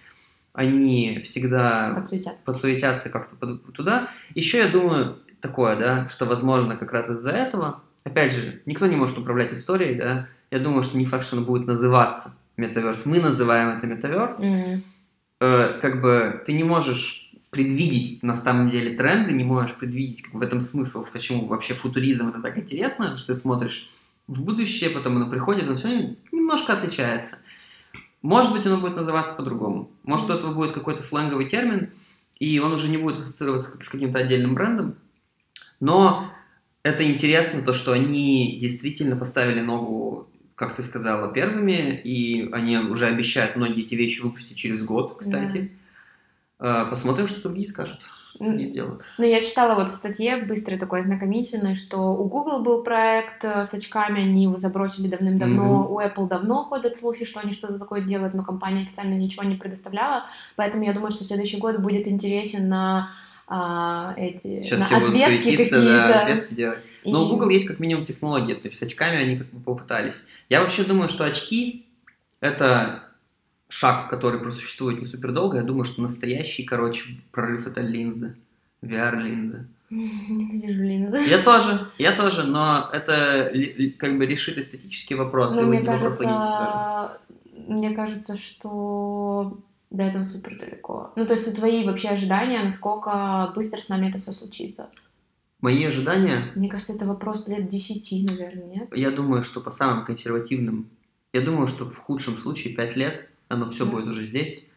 [0.57, 4.09] они всегда подсуетятся, подсуетятся как-то туда.
[4.33, 8.95] Еще я думаю такое, да, что возможно как раз из-за этого, опять же, никто не
[8.95, 13.05] может управлять историей, да, я думаю, что не факт, что оно будет называться метаверс.
[13.05, 14.39] Мы называем это метаверс.
[14.39, 14.81] Mm-hmm.
[15.41, 20.33] Э, как бы ты не можешь предвидеть на самом деле тренды, не можешь предвидеть как
[20.33, 23.91] в этом смысл, почему вообще футуризм это так интересно, что ты смотришь
[24.25, 27.37] в будущее, потом оно приходит, оно все немножко отличается.
[28.22, 29.91] Может быть, оно будет называться по-другому.
[30.03, 31.91] Может, у этого будет какой-то сленговый термин,
[32.39, 34.95] и он уже не будет ассоциироваться с каким-то отдельным брендом.
[35.80, 36.32] Но
[36.84, 43.05] это интересно, то, что они действительно поставили ногу, как ты сказала, первыми, и они уже
[43.05, 45.72] обещают многие эти вещи выпустить через год, кстати.
[46.59, 46.86] Да.
[46.86, 47.99] Посмотрим, что другие скажут
[48.39, 49.03] не сделают.
[49.17, 53.65] Ну, я читала вот в статье быстрой такой ознакомительной, что у Google был проект э,
[53.65, 55.93] с очками, они его забросили давным-давно, mm-hmm.
[55.93, 59.55] у Apple давно ходят слухи, что они что-то такое делают, но компания официально ничего не
[59.55, 60.25] предоставляла,
[60.55, 63.11] поэтому я думаю, что следующий год будет интересен на
[63.47, 65.82] а, эти Сейчас на ответки какие-то.
[65.82, 66.80] Да, ответки делать.
[67.03, 67.11] И...
[67.11, 70.28] Но у Google есть как минимум технология, то есть с очками они как бы попытались.
[70.49, 71.86] Я вообще думаю, что очки
[72.41, 73.06] это
[73.70, 78.36] шаг, который просуществует не супер долго, я думаю, что настоящий, короче, прорыв это линзы,
[78.82, 79.68] VR-линзы.
[79.89, 81.20] Ненавижу линзы.
[81.28, 83.51] Я тоже, я тоже, но это
[83.97, 85.55] как бы решит эстетический вопрос.
[85.55, 87.18] Но мне кажется,
[87.68, 89.57] мне кажется, что
[89.89, 91.11] до этого супер далеко.
[91.15, 94.89] Ну, то есть, твои вообще ожидания, насколько быстро с нами это все случится?
[95.61, 96.51] Мои ожидания?
[96.55, 98.89] Мне кажется, это вопрос лет десяти, наверное, нет?
[98.93, 100.89] Я думаю, что по самым консервативным,
[101.34, 104.71] я думаю, что в худшем случае пять лет, оно все будет уже здесь.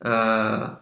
[0.00, 0.76] Э,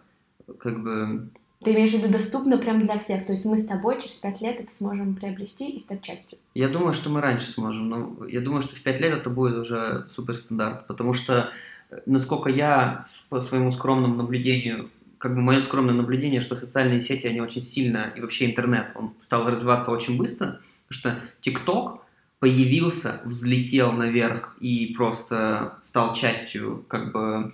[0.58, 1.30] как бы...
[1.62, 3.26] Ты имеешь в виду доступно прям для всех?
[3.26, 6.38] То есть мы с тобой через пять лет это сможем приобрести и стать частью?
[6.54, 9.56] Я думаю, что мы раньше сможем, но я думаю, что в пять лет это будет
[9.56, 11.50] уже супер стандарт, потому что,
[11.90, 17.26] э, насколько я по своему скромному наблюдению, как бы мое скромное наблюдение, что социальные сети,
[17.26, 22.00] они очень сильно, и вообще интернет, он стал развиваться очень быстро, потому что ТикТок,
[22.40, 27.52] появился, взлетел наверх и просто стал частью как бы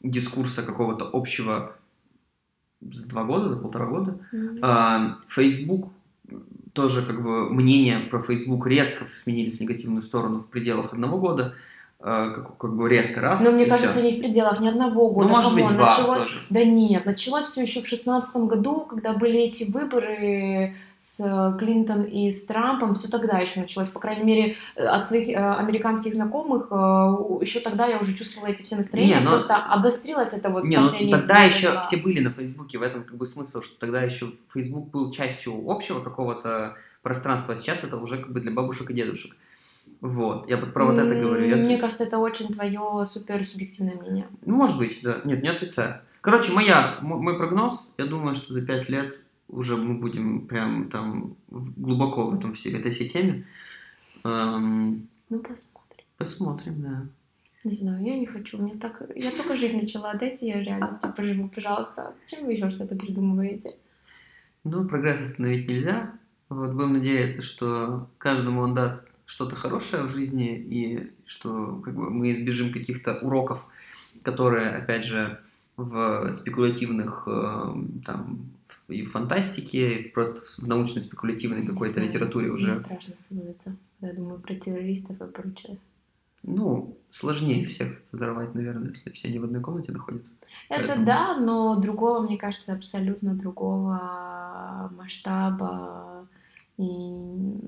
[0.00, 1.72] дискурса какого-то общего
[2.80, 4.18] за два года, за полтора года.
[4.32, 4.58] Mm-hmm.
[4.62, 5.90] А, Facebook
[6.72, 11.54] тоже как бы мнение про Facebook резко сменились в негативную сторону в пределах одного года.
[12.00, 13.40] э, как, как бы резко раз.
[13.40, 14.02] Но мне кажется, всё.
[14.02, 15.26] не в пределах ни одного года.
[15.26, 16.46] ну, может быть, два началось- тоже.
[16.48, 22.02] Да нет, началось все еще в шестнадцатом году, когда были эти выборы с э, Клинтон
[22.02, 26.12] и с Трампом, все тогда еще началось, по крайней мере, э, от своих э, американских
[26.12, 26.66] знакомых,
[27.40, 30.76] еще тогда я уже чувствовала эти все настроения, Не, но- просто обострилось это вот Не,
[30.78, 31.82] ну последние тогда года еще два.
[31.82, 35.70] все были на Фейсбуке, в этом как бы смысл, что тогда еще Фейсбук был частью
[35.70, 39.36] общего какого-то пространства, а сейчас это уже как бы для бабушек и дедушек.
[40.00, 41.46] Вот, я про вот это говорю.
[41.46, 44.26] Я- Мне кажется, это очень твое супер субъективное мнение.
[44.44, 45.20] Ну, может быть, да.
[45.24, 46.00] Нет, не отрицаю.
[46.20, 49.18] Короче, моя, мой прогноз, я думаю, что за пять лет
[49.48, 53.44] уже мы будем прям там глубоко в этом всей, этой всей теме.
[54.24, 56.04] Эм, Ну, посмотрим.
[56.16, 57.06] посмотрим, да.
[57.64, 58.58] Не знаю, я не хочу.
[58.58, 59.02] Мне так...
[59.16, 60.14] Я только жить начала.
[60.14, 62.14] Дайте я реальности поживу, пожалуйста.
[62.22, 63.74] Зачем вы еще что-то придумываете?
[64.64, 66.12] Ну, прогресс остановить нельзя.
[66.48, 72.10] Вот будем надеяться, что каждому он даст что-то хорошее в жизни и что как бы,
[72.10, 73.66] мы избежим каких-то уроков,
[74.22, 75.38] которые, опять же,
[75.76, 77.74] в спекулятивных э,
[78.04, 78.50] там
[78.88, 84.54] и в фантастике, и просто в научно-спекулятивной какой-то литературе уже, страшно становится, я думаю про
[84.54, 85.78] террористов и прочее.
[86.44, 90.32] ну, сложнее всех взорвать, наверное, если все они в одной комнате находятся.
[90.68, 96.26] Это Поэтому- да, но другого, мне кажется, абсолютно другого масштаба
[96.78, 96.84] и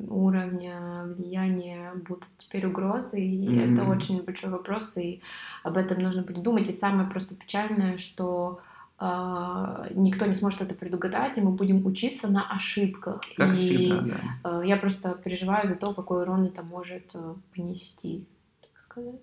[0.08, 3.74] уровня влияния будут теперь угрозы, и Мгм.
[3.74, 5.20] это очень большой вопрос, и
[5.64, 6.68] об этом нужно будет думать.
[6.70, 8.60] И самое просто печальное, что
[9.00, 13.20] никто не сможет это предугадать, и мы будем учиться на ошибках.
[13.36, 14.60] Как и всегда, да.
[14.60, 18.26] э, я просто переживаю за то, какой урон это может э, принести,
[18.60, 19.20] так сказать.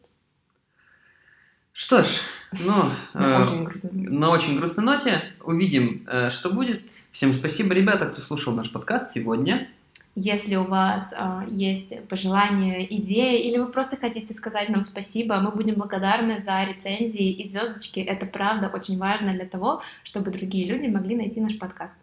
[1.74, 2.08] Что ж,
[2.66, 2.74] ну,
[3.14, 4.10] На э, очень грустной ноте.
[4.10, 6.82] на очень грустной ноте увидим, э, что будет.
[7.12, 9.70] Всем спасибо, ребята, кто слушал наш подкаст сегодня.
[10.20, 15.52] Если у вас а, есть пожелания, идеи, или вы просто хотите сказать нам спасибо, мы
[15.52, 18.00] будем благодарны за рецензии и звездочки.
[18.00, 21.94] Это правда очень важно для того, чтобы другие люди могли найти наш подкаст.